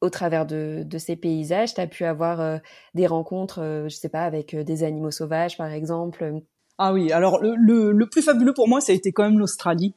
[0.00, 2.56] au travers de, ces paysages, tu as pu avoir euh,
[2.94, 6.40] des rencontres, euh, je sais pas, avec des animaux sauvages, par exemple
[6.78, 9.94] Ah oui, alors le, le, plus fabuleux pour moi, ça a été quand même l'Australie,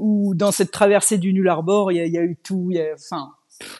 [0.00, 3.30] où dans cette traversée du Null Arbor, il y a, eu tout, enfin,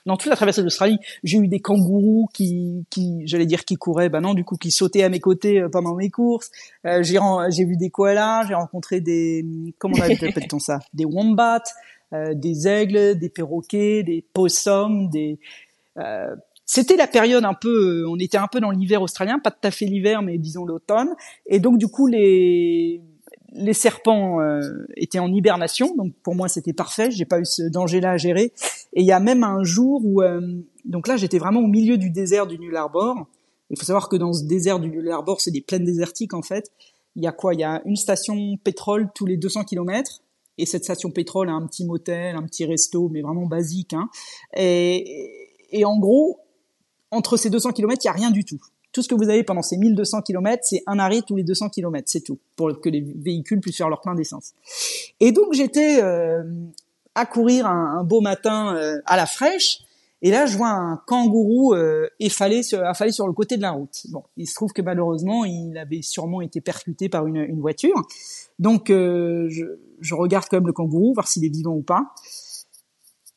[0.07, 3.77] dans toute la traversée de l'Australie, j'ai eu des kangourous qui, qui j'allais dire qui
[3.77, 6.51] couraient, ben non, du coup qui sautaient à mes côtés euh, pendant mes courses.
[6.87, 7.19] Euh, j'ai
[7.51, 9.45] j'ai vu des koalas, j'ai rencontré des
[9.79, 11.63] comment on appelle-t-on ça, des wombats,
[12.13, 15.39] euh, des aigles, des perroquets, des possums, des
[15.99, 19.67] euh, c'était la période un peu, on était un peu dans l'hiver australien, pas tout
[19.67, 21.11] à fait l'hiver, mais disons l'automne.
[21.47, 23.03] Et donc du coup les
[23.55, 24.61] les serpents euh,
[24.97, 28.53] étaient en hibernation, donc pour moi c'était parfait, j'ai pas eu ce danger-là à gérer.
[28.95, 30.41] Et il y a même un jour où, euh,
[30.85, 33.27] donc là j'étais vraiment au milieu du désert du Null Arbor.
[33.71, 36.43] Il faut savoir que dans ce désert du Null Arbor, c'est des plaines désertiques en
[36.43, 36.71] fait.
[37.17, 37.55] Il y a quoi?
[37.55, 40.23] Il y a une station pétrole tous les 200 km.
[40.59, 43.95] Et cette station pétrole a un petit motel, un petit resto, mais vraiment basique.
[43.95, 44.11] Hein.
[44.55, 46.41] Et, et en gros,
[47.11, 48.61] entre ces 200 km, il y a rien du tout
[48.93, 51.71] tout ce que vous avez pendant ces 1200 km, c'est un arrêt tous les 200
[51.71, 54.53] km, c'est tout, pour que les véhicules puissent faire leur plein d'essence.
[55.21, 56.43] Et donc j'étais euh,
[57.15, 59.79] à courir un, beau matin euh, à la fraîche,
[60.21, 62.81] et là je vois un kangourou euh, effalé sur,
[63.11, 64.07] sur le côté de la route.
[64.11, 67.97] Bon, il se trouve que malheureusement, il avait sûrement été percuté par une, une voiture.
[68.59, 72.13] Donc je, je regarde quand même le kangourou, voir s'il est vivant ou pas.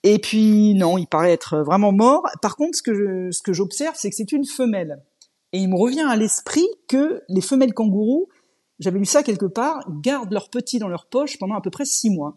[0.04, 2.28] Et puis non, il paraît être vraiment mort.
[2.44, 5.02] Par contre, ce que ce que j'observe, c'est que c'est une femelle.
[5.56, 8.28] Et il me revient à l'esprit que les femelles kangourous,
[8.80, 11.86] j'avais lu ça quelque part, gardent leur petit dans leur poche pendant à peu près
[11.86, 12.36] six mois,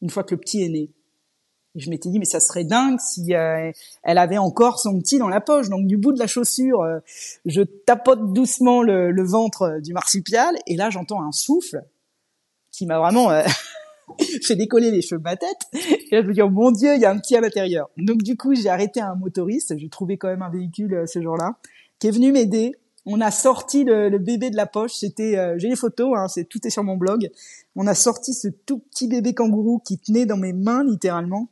[0.00, 0.92] une fois que le petit est né.
[1.74, 3.72] Et je m'étais dit, mais ça serait dingue si euh,
[4.04, 5.70] elle avait encore son petit dans la poche.
[5.70, 7.00] Donc du bout de la chaussure, euh,
[7.46, 11.82] je tapote doucement le, ventre euh, du marsupial, et là j'entends un souffle
[12.70, 13.30] qui m'a vraiment
[14.44, 15.66] fait décoller les cheveux de ma tête.
[15.72, 17.90] Et là je me dis, oh mon Dieu, il y a un petit à l'intérieur.
[17.96, 21.56] Donc du coup j'ai arrêté un motoriste, j'ai trouvé quand même un véhicule ce jour-là
[22.02, 22.72] qui est venu m'aider.
[23.06, 24.94] On a sorti le, bébé de la poche.
[24.94, 27.30] C'était, euh, j'ai les photos, hein, c'est tout est sur mon blog.
[27.76, 31.48] On a sorti ce tout petit bébé kangourou qui tenait dans mes mains littéralement.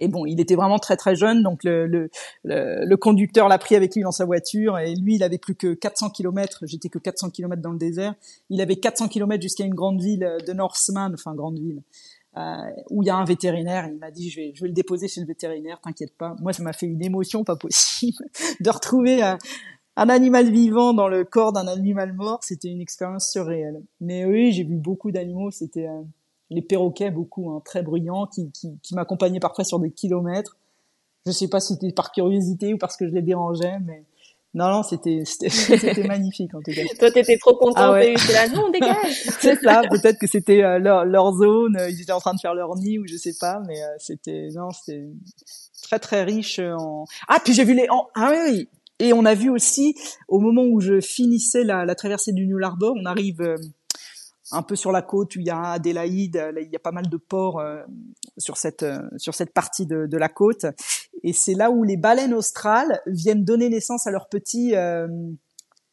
[0.00, 2.10] Et bon, il était vraiment très très jeune, donc le, le,
[2.42, 5.74] le, conducteur l'a pris avec lui dans sa voiture, et lui, il avait plus que
[5.74, 8.16] 400 km, j'étais que 400 km dans le désert,
[8.50, 12.11] il avait 400 km jusqu'à une grande ville de Northman, enfin grande ville, euh,
[12.90, 15.08] où il y a un vétérinaire, il m'a dit, je vais, je vais le déposer
[15.08, 16.34] chez le vétérinaire, t'inquiète pas.
[16.40, 18.24] Moi, ça m'a fait une émotion pas possible
[18.60, 19.38] de retrouver un,
[19.96, 23.82] un animal vivant dans le corps d'un animal mort, c'était une expérience surréelle.
[24.00, 25.86] Mais oui, j'ai vu beaucoup d'animaux, c'était...
[25.86, 26.02] Euh,
[26.52, 30.56] les perroquets beaucoup, hein, très bruyants, qui, qui, qui m'accompagnaient parfois sur des kilomètres.
[31.26, 34.04] Je sais pas si c'était par curiosité ou parce que je les dérangeais, mais
[34.54, 36.82] non, non, c'était c'était magnifique en tout cas.
[36.98, 38.14] Toi, t'étais trop content, ah ouais.
[38.32, 39.22] là, non, dégage.
[39.40, 39.82] c'est ça.
[39.90, 42.98] Peut-être que c'était euh, leur, leur zone, ils étaient en train de faire leur nid
[42.98, 45.06] ou je sais pas, mais euh, c'était non, c'était
[45.82, 47.06] très très riche en.
[47.28, 47.86] Ah, puis j'ai vu les.
[48.14, 48.68] Ah oui, oui.
[48.98, 49.94] Et on a vu aussi
[50.28, 53.56] au moment où je finissais la, la traversée du New Harbor, on arrive.
[54.52, 56.92] Euh, un peu sur la côte où il y a Adélaïde, il y a pas
[56.92, 57.82] mal de ports euh,
[58.38, 60.66] sur cette euh, sur cette partie de, de la côte,
[61.22, 65.08] et c'est là où les baleines australes viennent donner naissance à leurs petits euh,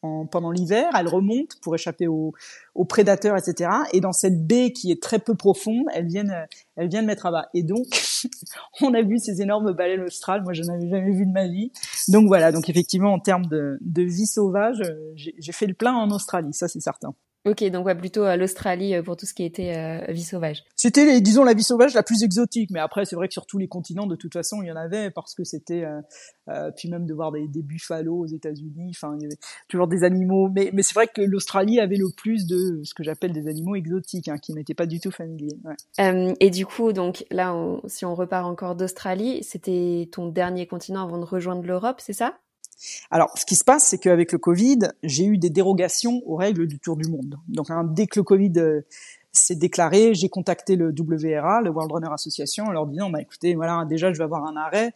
[0.01, 0.89] en, pendant l'hiver.
[0.97, 2.33] Elles remontent pour échapper aux,
[2.75, 3.69] aux, prédateurs, etc.
[3.93, 6.35] Et dans cette baie qui est très peu profonde, elles viennent
[6.75, 7.49] elles viennent mettre à bas.
[7.53, 7.87] Et donc
[8.81, 10.43] on a vu ces énormes baleines australes.
[10.43, 11.71] Moi, je n'avais jamais vu de ma vie.
[12.07, 12.51] Donc voilà.
[12.51, 14.81] Donc effectivement, en termes de, de vie sauvage,
[15.15, 17.13] j'ai fait le plein en Australie, ça c'est certain.
[17.45, 20.65] Ok, donc ouais, plutôt à l'Australie euh, pour tout ce qui était euh, vie sauvage.
[20.75, 22.69] C'était, disons, la vie sauvage la plus exotique.
[22.71, 24.75] Mais après, c'est vrai que sur tous les continents, de toute façon, il y en
[24.75, 26.01] avait parce que c'était, euh,
[26.49, 28.91] euh puis même de voir des, des buffalos aux États-Unis.
[28.93, 29.37] Enfin, il y avait
[29.69, 30.49] toujours des animaux.
[30.53, 33.75] Mais, mais c'est vrai que l'Australie avait le plus de ce que j'appelle des animaux
[33.75, 35.57] exotiques, hein, qui n'étaient pas du tout familiers.
[35.63, 36.35] Ouais.
[36.41, 37.55] et du coup, donc là,
[37.87, 42.37] si on repart encore d'Australie, c'était ton dernier continent avant de rejoindre l'Europe, c'est ça?
[43.11, 46.67] Alors, ce qui se passe, c'est qu'avec le Covid, j'ai eu des dérogations aux règles
[46.67, 47.37] du Tour du Monde.
[47.47, 48.81] Donc, hein, dès que le Covid euh,
[49.31, 53.55] s'est déclaré, j'ai contacté le WRA, le World Runner Association, en leur disant, bah écoutez,
[53.55, 54.93] voilà, déjà, je vais avoir un arrêt.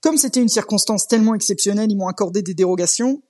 [0.00, 3.22] Comme c'était une circonstance tellement exceptionnelle, ils m'ont accordé des dérogations.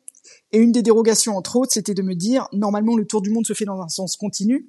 [0.53, 3.47] Et une des dérogations, entre autres, c'était de me dire, normalement, le Tour du Monde
[3.47, 4.67] se fait dans un sens continu.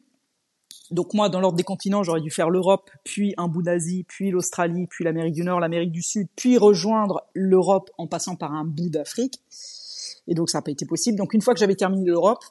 [0.94, 4.30] Donc moi, dans l'ordre des continents, j'aurais dû faire l'Europe, puis un bout d'Asie, puis
[4.30, 8.64] l'Australie, puis l'Amérique du Nord, l'Amérique du Sud, puis rejoindre l'Europe en passant par un
[8.64, 9.40] bout d'Afrique.
[10.28, 11.18] Et donc ça n'a pas été possible.
[11.18, 12.44] Donc une fois que j'avais terminé l'Europe,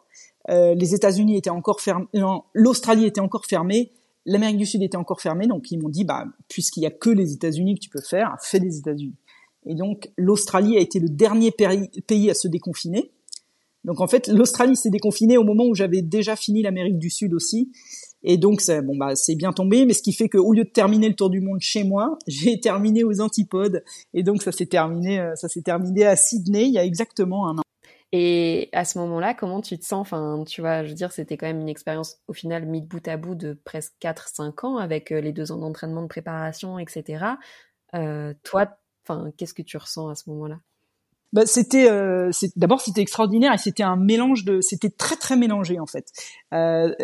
[0.50, 2.08] euh, les États-Unis étaient encore fermés,
[2.52, 3.92] l'Australie était encore fermée,
[4.26, 5.46] l'Amérique du Sud était encore fermée.
[5.46, 8.34] Donc ils m'ont dit, bah puisqu'il y a que les États-Unis que tu peux faire,
[8.42, 9.14] fais les États-Unis.
[9.66, 13.12] Et donc l'Australie a été le dernier pays à se déconfiner.
[13.84, 17.34] Donc en fait, l'Australie s'est déconfinée au moment où j'avais déjà fini l'Amérique du Sud
[17.34, 17.70] aussi.
[18.24, 20.70] Et donc, c'est, bon, bah, c'est bien tombé, mais ce qui fait qu'au lieu de
[20.70, 23.84] terminer le tour du monde chez moi, j'ai terminé aux antipodes.
[24.14, 27.48] Et donc, ça s'est terminé, euh, ça s'est terminé à Sydney il y a exactement
[27.48, 27.62] un an.
[28.12, 30.02] Et à ce moment-là, comment tu te sens?
[30.02, 33.06] Enfin, tu vois, je veux dire, c'était quand même une expérience au final mise bout
[33.08, 37.24] à bout de presque 4-5 ans avec euh, les deux ans d'entraînement, de préparation, etc.
[37.94, 38.68] Euh, toi,
[39.06, 40.60] enfin, qu'est-ce que tu ressens à ce moment-là?
[41.32, 45.80] Bah, c'était euh, d'abord c'était extraordinaire et c'était un mélange de c'était très très mélangé
[45.80, 46.12] en fait.
[46.52, 46.94] Euh,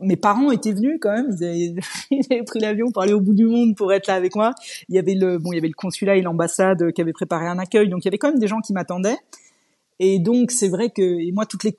[0.00, 1.36] mes parents étaient venus quand même,
[2.10, 4.52] ils avaient, pris l'avion pour aller au bout du monde pour être là avec moi.
[4.88, 7.46] Il y avait le bon il y avait le consulat et l'ambassade qui avaient préparé
[7.46, 9.18] un accueil, donc il y avait quand même des gens qui m'attendaient.
[9.98, 11.76] Et donc c'est vrai que moi toutes les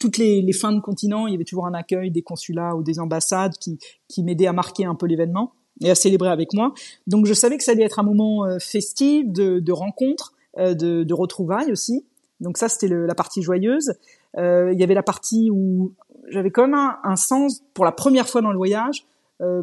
[0.00, 2.98] toutes les, fins de continent, il y avait toujours un accueil des consulats ou des
[2.98, 3.78] ambassades qui
[4.08, 6.74] qui m'aidaient à marquer un peu l'événement et à célébrer avec moi.
[7.06, 11.04] Donc je savais que ça allait être un moment euh, festif de, de rencontre de,
[11.04, 12.04] de, retrouvailles aussi.
[12.40, 13.94] Donc ça, c'était la partie joyeuse.
[14.36, 15.94] Euh, il y avait la partie où
[16.28, 19.06] j'avais quand même un, un, sens, pour la première fois dans le voyage,
[19.40, 19.62] euh,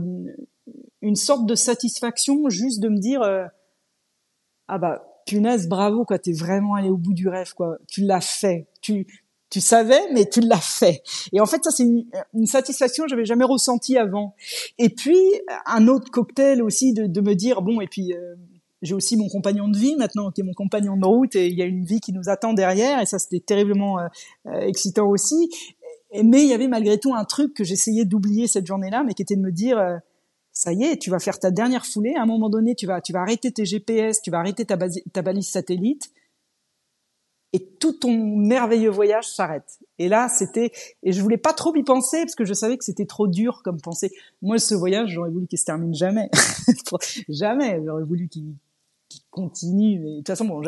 [1.01, 3.45] une sorte de satisfaction juste de me dire euh,
[4.67, 8.21] ah bah punaise bravo quoi t'es vraiment allé au bout du rêve quoi tu l'as
[8.21, 9.05] fait tu
[9.49, 13.09] tu savais mais tu l'as fait et en fait ça c'est une, une, satisfaction que
[13.09, 14.33] j'avais jamais ressentie avant
[14.79, 15.19] et puis
[15.65, 18.35] un autre cocktail aussi de, de me dire bon et puis euh,
[18.82, 21.57] j'ai aussi mon compagnon de vie maintenant, qui est mon compagnon de route, et il
[21.57, 24.07] y a une vie qui nous attend derrière, et ça c'était terriblement euh,
[24.47, 25.49] euh, excitant aussi.
[26.23, 29.21] Mais il y avait malgré tout un truc que j'essayais d'oublier cette journée-là, mais qui
[29.21, 29.97] était de me dire, euh,
[30.51, 32.13] ça y est, tu vas faire ta dernière foulée.
[32.15, 34.78] À un moment donné, tu vas, tu vas arrêter tes GPS, tu vas arrêter ta,
[35.11, 36.11] ta balise satellite,
[37.55, 39.80] et tout ton merveilleux voyage s'arrête.
[39.97, 40.71] Et là, c'était,
[41.03, 43.61] et je voulais pas trop y penser parce que je savais que c'était trop dur
[43.63, 44.11] comme pensée.
[44.41, 46.30] Moi, ce voyage, j'aurais voulu qu'il se termine jamais,
[47.30, 47.82] jamais.
[47.86, 48.55] J'aurais voulu qu'il qui
[49.36, 49.99] continue.
[49.99, 50.61] Mais de toute façon, bon,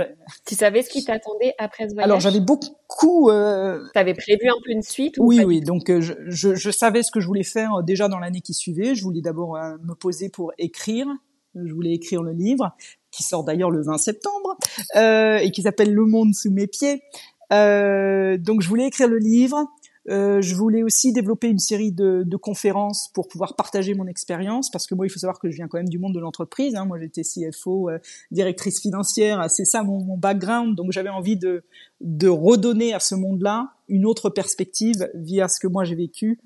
[0.45, 3.29] tu savais ce qui t'attendait après ce voyage Alors j'avais beaucoup.
[3.29, 3.81] Euh...
[3.93, 5.61] T'avais prévu un peu une suite Oui, oui.
[5.61, 8.41] Donc euh, je, je, je, savais ce que je voulais faire euh, déjà dans l'année
[8.41, 8.93] qui suivait.
[8.93, 11.07] Je voulais d'abord euh, me poser pour écrire.
[11.55, 12.75] Je voulais écrire le livre
[13.09, 14.57] qui sort d'ailleurs le 20 septembre
[14.95, 17.01] et qui s'appelle Le Monde sous mes pieds.
[17.49, 19.65] donc je voulais écrire le livre.
[20.09, 24.69] Euh, je voulais aussi développer une série de, de, conférences pour pouvoir partager mon expérience,
[24.71, 26.75] parce que moi, il faut savoir que je viens quand même du monde de l'entreprise.
[26.75, 26.85] Hein.
[26.85, 27.99] Moi, j'étais CFO, euh,
[28.31, 30.75] directrice financière, c'est ça mon, mon, background.
[30.75, 31.63] Donc, j'avais envie de,
[31.99, 36.39] de redonner à ce monde-là une autre perspective via ce que moi j'ai vécu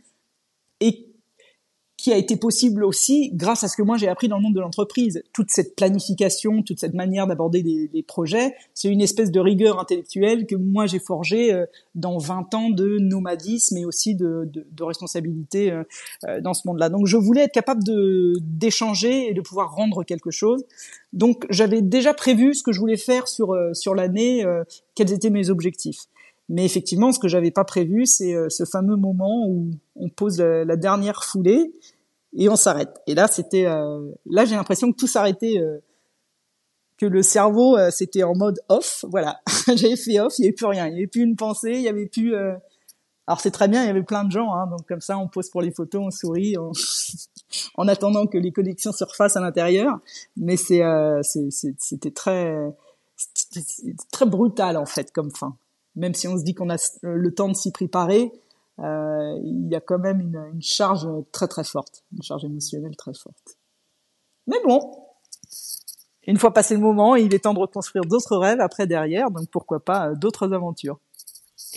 [0.79, 1.10] et
[2.01, 4.55] qui a été possible aussi grâce à ce que moi j'ai appris dans le monde
[4.55, 5.21] de l'entreprise.
[5.33, 10.47] Toute cette planification, toute cette manière d'aborder des, projets, c'est une espèce de rigueur intellectuelle
[10.47, 15.71] que moi j'ai forgée euh, dans 20 ans de nomadisme et aussi de, de, responsabilité
[15.71, 15.83] euh,
[16.27, 16.89] euh, dans ce monde-là.
[16.89, 20.65] Donc je voulais être capable de d'échanger et de pouvoir rendre quelque chose.
[21.13, 24.43] Donc j'avais déjà prévu ce que je voulais faire sur sur l'année,
[24.95, 26.07] quels étaient mes objectifs.
[26.51, 30.37] Mais effectivement, ce que j'avais pas prévu, c'est euh, ce fameux moment où on pose
[30.41, 31.73] la, dernière foulée
[32.33, 33.01] et on s'arrête.
[33.07, 35.77] Et là, c'était, euh, là, j'ai l'impression que tout s'arrêtait, euh,
[36.97, 39.05] que le cerveau, c'était en mode off.
[39.07, 41.71] Voilà, j'avais fait off, il y avait plus rien, il y avait plus une pensée,
[41.71, 42.35] il y avait plus.
[42.35, 45.29] Alors c'est très bien, il y avait plein de gens, hein, donc comme ça, on
[45.29, 46.57] pose pour les photos, on sourit,
[47.75, 49.99] en attendant que les connexions se refassent à l'intérieur.
[50.35, 50.83] Mais c'est,
[51.23, 52.55] c'était très,
[54.11, 55.55] très brutal en fait comme fin
[55.95, 58.31] même si on se dit qu'on a le temps de s'y préparer,
[58.79, 62.95] euh, il y a quand même une, une, charge très très forte, une charge émotionnelle
[62.95, 63.57] très forte.
[64.47, 64.79] Mais bon,
[66.27, 69.49] une fois passé le moment, il est temps de reconstruire d'autres rêves après derrière, donc
[69.49, 70.99] pourquoi pas euh, d'autres aventures.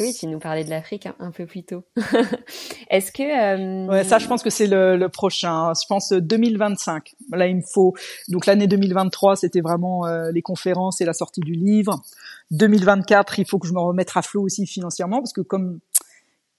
[0.01, 1.85] Oui, tu nous parlais de l'Afrique un, peu plus tôt.
[2.91, 3.87] Est-ce que euh...
[3.87, 5.73] ouais, ça, je pense que c'est le, le, prochain.
[5.75, 7.15] Je pense 2025.
[7.33, 7.95] Là, il me faut.
[8.29, 12.03] Donc l'année 2023, c'était vraiment euh, les conférences et la sortie du livre.
[12.51, 15.79] 2024, il faut que je me remette à flot aussi financièrement parce que comme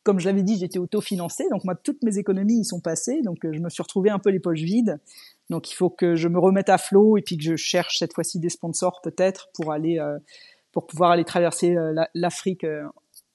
[0.03, 3.43] comme je l'avais dit, j'étais autofinancé, donc moi toutes mes économies y sont passées, donc
[3.43, 4.99] euh, je me suis retrouvé un peu les poches vides.
[5.49, 8.13] Donc il faut que je me remette à flot et puis que je cherche cette
[8.13, 10.19] fois-ci des sponsors peut-être pour aller euh,
[10.71, 11.73] pour pouvoir aller traverser
[12.13, 12.65] l'Afrique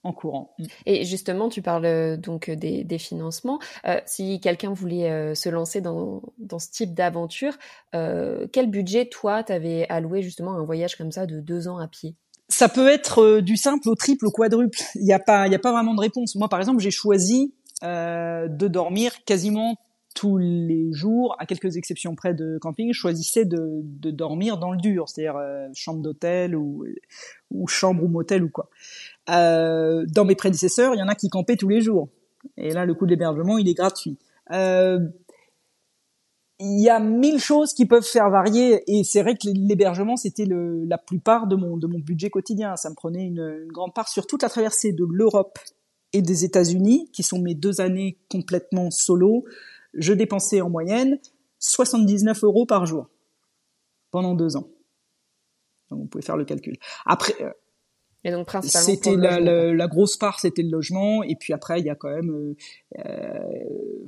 [0.02, 0.54] en courant.
[0.58, 0.64] Mm.
[0.86, 3.58] Et justement, tu parles euh, donc euh, des, des financements.
[3.86, 7.54] Euh, si quelqu'un voulait euh, se lancer dans, dans ce type d'aventure,
[7.94, 11.78] euh, quel budget, toi, t'avais alloué justement à un voyage comme ça de deux ans
[11.78, 12.14] à pied?
[12.48, 14.78] Ça peut être du simple au triple, au quadruple.
[14.96, 16.34] Il n'y a pas, il y a pas vraiment de réponse.
[16.34, 19.76] Moi, par exemple, j'ai choisi de dormir quasiment
[20.14, 24.72] tous les jours, à quelques exceptions près de camping, je choisissais de, de dormir dans
[24.72, 25.40] le dur, c'est-à-dire
[25.74, 26.84] chambre d'hôtel ou,
[27.50, 28.68] ou chambre ou motel ou quoi.
[29.28, 32.08] Euh, dans mes prédécesseurs, il y en a qui campaient tous les jours.
[32.56, 34.18] Et là, le coût de l'hébergement, il est gratuit.
[34.50, 34.98] Euh,
[36.58, 40.44] il y a mille choses qui peuvent faire varier et c'est vrai que l'hébergement c'était
[40.46, 44.26] la plupart de mon de mon budget quotidien ça me prenait une, grande part sur
[44.26, 45.58] toute la traversée de l'Europe
[46.12, 49.44] et des États-Unis qui sont mes deux années complètement solo
[49.94, 51.18] je dépensais en moyenne
[51.58, 53.08] 79 euros par jour
[54.10, 54.68] pendant deux ans.
[55.90, 56.76] Donc vous pouvez faire le calcul.
[57.04, 57.50] Après euh,
[58.22, 61.22] et donc principalement c'était la, la, grosse part c'était le logement.
[61.22, 62.54] Et puis après il y a quand même euh,
[62.98, 63.38] euh,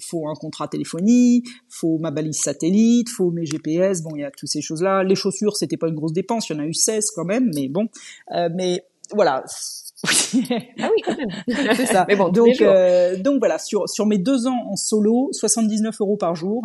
[0.01, 4.31] faut un contrat téléphonie faut ma balise satellite faut mes GPS bon il y a
[4.31, 6.51] toutes ces choses là les chaussures c'était pas une grosse dépense.
[6.51, 7.89] Il y en a eu 16 quand même mais bon.
[8.35, 9.45] Euh, mais voilà
[10.05, 11.31] ah oui, quand même.
[11.77, 12.05] c'est ça.
[12.09, 16.17] Mais bon, donc, euh, donc voilà, sur, sur mes deux ans en solo, 79 euros
[16.17, 16.63] par jour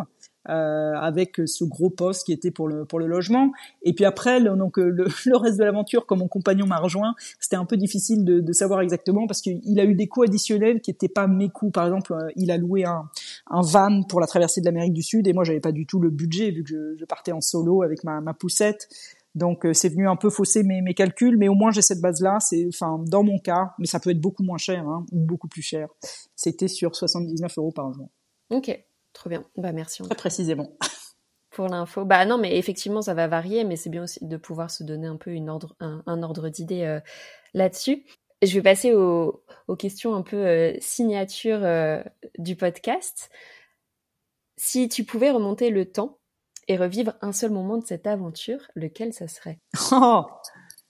[0.48, 3.52] euh, avec ce gros poste qui était pour le pour le logement.
[3.82, 7.14] Et puis après, le, donc le, le reste de l'aventure, comme mon compagnon m'a rejoint,
[7.38, 10.80] c'était un peu difficile de, de savoir exactement parce qu'il a eu des coûts additionnels
[10.80, 11.70] qui étaient pas mes coûts.
[11.70, 13.10] Par exemple, euh, il a loué un,
[13.50, 16.00] un van pour la traversée de l'Amérique du Sud et moi j'avais pas du tout
[16.00, 18.88] le budget vu que je, je partais en solo avec ma, ma poussette.
[19.38, 22.00] Donc euh, c'est venu un peu fausser mes, mes calculs, mais au moins j'ai cette
[22.00, 22.38] base-là.
[22.40, 25.48] C'est, enfin, dans mon cas, mais ça peut être beaucoup moins cher hein, ou beaucoup
[25.48, 25.88] plus cher.
[26.36, 28.08] C'était sur 79 euros par jour.
[28.50, 28.84] Ok.
[29.12, 29.44] Trop bien.
[29.56, 30.02] Bah merci.
[30.02, 30.76] Très précisément.
[31.50, 32.04] Pour l'info.
[32.04, 35.06] Bah non, mais effectivement, ça va varier, mais c'est bien aussi de pouvoir se donner
[35.06, 37.00] un peu une ordre, un, ordre d'idée euh,
[37.54, 38.04] là-dessus.
[38.42, 39.42] Je vais passer aux,
[39.76, 42.02] questions un peu euh, signature euh,
[42.38, 43.30] du podcast.
[44.56, 46.17] Si tu pouvais remonter le temps
[46.68, 49.58] et revivre un seul moment de cette aventure, lequel ça serait?
[49.92, 50.24] Oh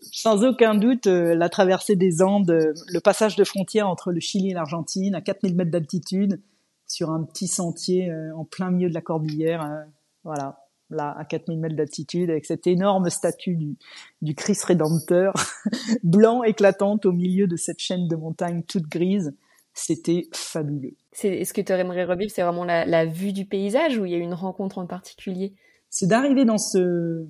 [0.01, 4.55] sans aucun doute, la traversée des Andes, le passage de frontière entre le Chili et
[4.55, 6.41] l'Argentine à 4000 mètres d'altitude,
[6.87, 9.85] sur un petit sentier euh, en plein milieu de la cordillère, euh,
[10.25, 13.77] voilà, là à 4000 mètres d'altitude, avec cette énorme statue du,
[14.23, 15.35] du Christ rédempteur,
[16.03, 19.35] blanc éclatante au milieu de cette chaîne de montagnes toute grise.
[19.75, 20.97] C'était fabuleux.
[21.13, 24.13] C'est, ce que tu aimerais revivre, c'est vraiment la, la vue du paysage ou il
[24.13, 25.55] y a une rencontre en particulier?
[25.91, 27.27] C'est d'arriver dans ce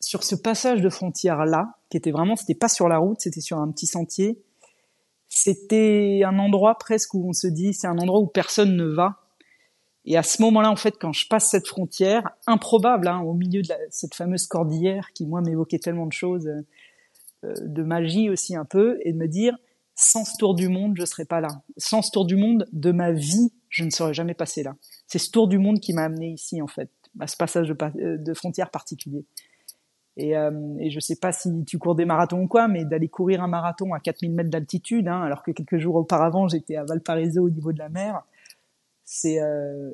[0.00, 3.42] sur ce passage de frontière là, qui était vraiment, c'était pas sur la route, c'était
[3.42, 4.42] sur un petit sentier,
[5.28, 9.20] c'était un endroit presque où on se dit c'est un endroit où personne ne va.
[10.06, 13.62] Et à ce moment-là, en fait, quand je passe cette frontière, improbable, hein, au milieu
[13.62, 16.48] de cette fameuse cordillère qui, moi, m'évoquait tellement de choses,
[17.44, 19.56] euh, de magie aussi un peu, et de me dire,
[19.94, 21.62] sans ce tour du monde, je serais pas là.
[21.76, 24.74] Sans ce tour du monde de ma vie, je ne serais jamais passé là.
[25.06, 27.76] C'est ce tour du monde qui m'a amené ici, en fait, à ce passage de,
[27.96, 29.24] euh, de frontières particulier.
[30.16, 33.08] Et, euh, et je sais pas si tu cours des marathons ou quoi, mais d'aller
[33.08, 36.84] courir un marathon à 4000 mètres d'altitude, hein, alors que quelques jours auparavant j'étais à
[36.84, 38.22] Valparaiso au niveau de la mer,
[39.04, 39.92] c'est euh,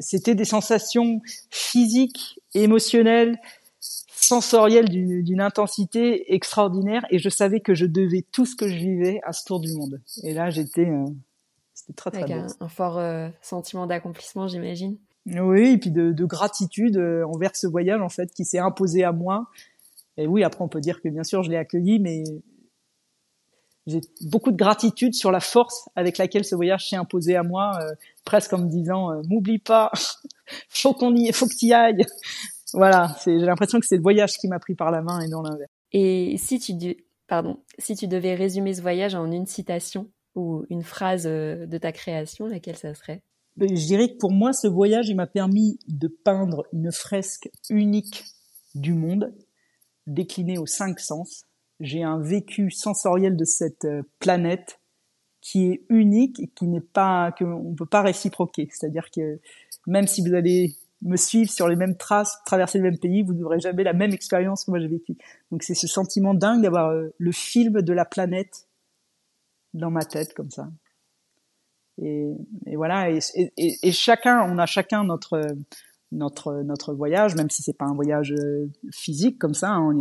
[0.00, 3.38] c'était des sensations physiques, émotionnelles,
[3.80, 9.20] sensorielles d'une intensité extraordinaire et je savais que je devais tout ce que je vivais
[9.24, 10.00] à ce tour du monde.
[10.24, 11.06] Et là, j'étais euh,
[11.74, 13.00] c'était très très Avec un, fort
[13.40, 14.98] sentiment d'accomplissement, j'imagine.
[15.26, 19.04] Oui, et puis de, de gratitude euh, envers ce voyage en fait qui s'est imposé
[19.04, 19.46] à moi.
[20.16, 22.24] Et oui, après on peut dire que bien sûr je l'ai accueilli, mais
[23.86, 27.72] j'ai beaucoup de gratitude sur la force avec laquelle ce voyage s'est imposé à moi,
[27.80, 27.94] euh,
[28.24, 29.90] presque en me disant euh, m'oublie pas,
[30.68, 32.04] faut qu'on y, faut que tu y ailles.
[32.74, 35.42] voilà, j'ai l'impression que c'est le voyage qui m'a pris par la main et non
[35.42, 35.70] l'inverse.
[35.92, 36.96] Et si tu,
[37.26, 41.78] pardon, si tu devais résumer ce voyage en une citation ou une phrase euh, de
[41.78, 43.22] ta création, laquelle ça serait?
[43.58, 48.24] Je dirais que pour moi, ce voyage, il m'a permis de peindre une fresque unique
[48.74, 49.34] du monde,
[50.06, 51.46] déclinée aux cinq sens
[51.82, 54.80] j'ai un vécu sensoriel de cette euh, planète
[55.40, 58.68] qui est unique et qui n'est pas qu'on peut pas réciproquer.
[58.70, 59.40] C'est-à-dire que
[59.88, 63.34] même si vous allez me suivre sur les mêmes traces, traverser le même pays, vous
[63.34, 65.16] n'aurez jamais la même expérience que moi j'ai vécu.
[65.50, 68.68] Donc c'est ce sentiment dingue d'avoir euh, le film de la planète
[69.74, 70.68] dans ma tête comme ça.
[72.02, 73.10] Et, voilà.
[73.10, 75.40] Et, chacun, on a chacun notre
[76.10, 79.96] notre notre voyage, même si c'est pas un voyage euh, physique comme ça, hein,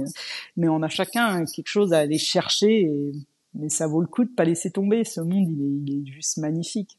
[0.58, 2.90] mais on a chacun quelque chose à aller chercher.
[3.54, 5.04] Mais ça vaut le coup de pas laisser tomber.
[5.04, 6.98] Ce monde, il est, juste magnifique.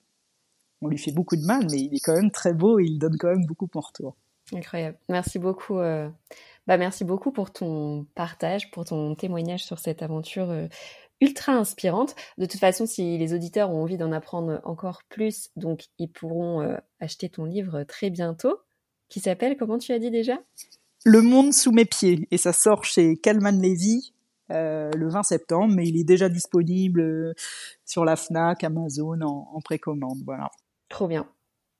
[0.82, 2.98] On lui fait beaucoup de mal, mais il est quand même très beau et il
[2.98, 4.16] donne quand même beaucoup pour retour.
[4.52, 4.98] Incroyable.
[5.08, 5.78] Merci beaucoup.
[5.78, 6.08] Euh...
[6.68, 10.68] Bah merci beaucoup pour ton partage, pour ton témoignage sur cette aventure euh,
[11.22, 12.14] ultra inspirante.
[12.36, 16.60] De toute façon, si les auditeurs ont envie d'en apprendre encore plus, donc ils pourront
[16.60, 18.58] euh, acheter ton livre très bientôt
[19.08, 20.38] qui s'appelle, comment tu as dit déjà?
[21.04, 22.26] Le monde sous mes pieds.
[22.30, 24.12] Et ça sort chez Calman Levy
[24.50, 27.34] euh, le 20 septembre, mais il est déjà disponible euh,
[27.84, 30.18] sur la FNAC, Amazon en, précommande.
[30.24, 30.50] Voilà.
[30.88, 31.26] Trop bien.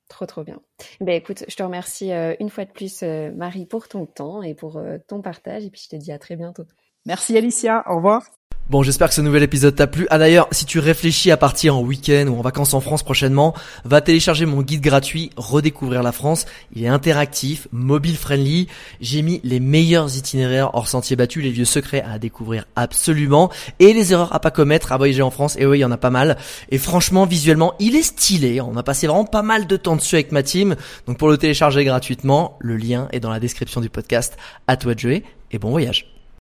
[0.08, 0.60] Trop trop bien.
[1.00, 4.54] Ben écoute, je te remercie euh, une fois de plus Marie pour ton temps et
[4.54, 6.64] pour ton partage et puis je te dis à très bientôt.
[7.06, 8.22] Merci Alicia, au revoir.
[8.70, 10.06] Bon, j'espère que ce nouvel épisode t'a plu.
[10.08, 13.54] Ah d'ailleurs, si tu réfléchis à partir en week-end ou en vacances en France prochainement,
[13.84, 16.46] va télécharger mon guide gratuit Redécouvrir la France.
[16.74, 18.68] Il est interactif, mobile friendly.
[19.00, 23.92] J'ai mis les meilleurs itinéraires hors sentiers battus, les lieux secrets à découvrir absolument et
[23.92, 25.56] les erreurs à pas commettre à voyager en France.
[25.58, 26.38] Et oui, il y en a pas mal.
[26.70, 28.60] Et franchement, visuellement, il est stylé.
[28.60, 30.76] On a passé vraiment pas mal de temps dessus avec ma team.
[31.06, 34.38] Donc pour le télécharger gratuitement, le lien est dans la description du podcast.
[34.68, 36.11] À toi de jouer et bon voyage.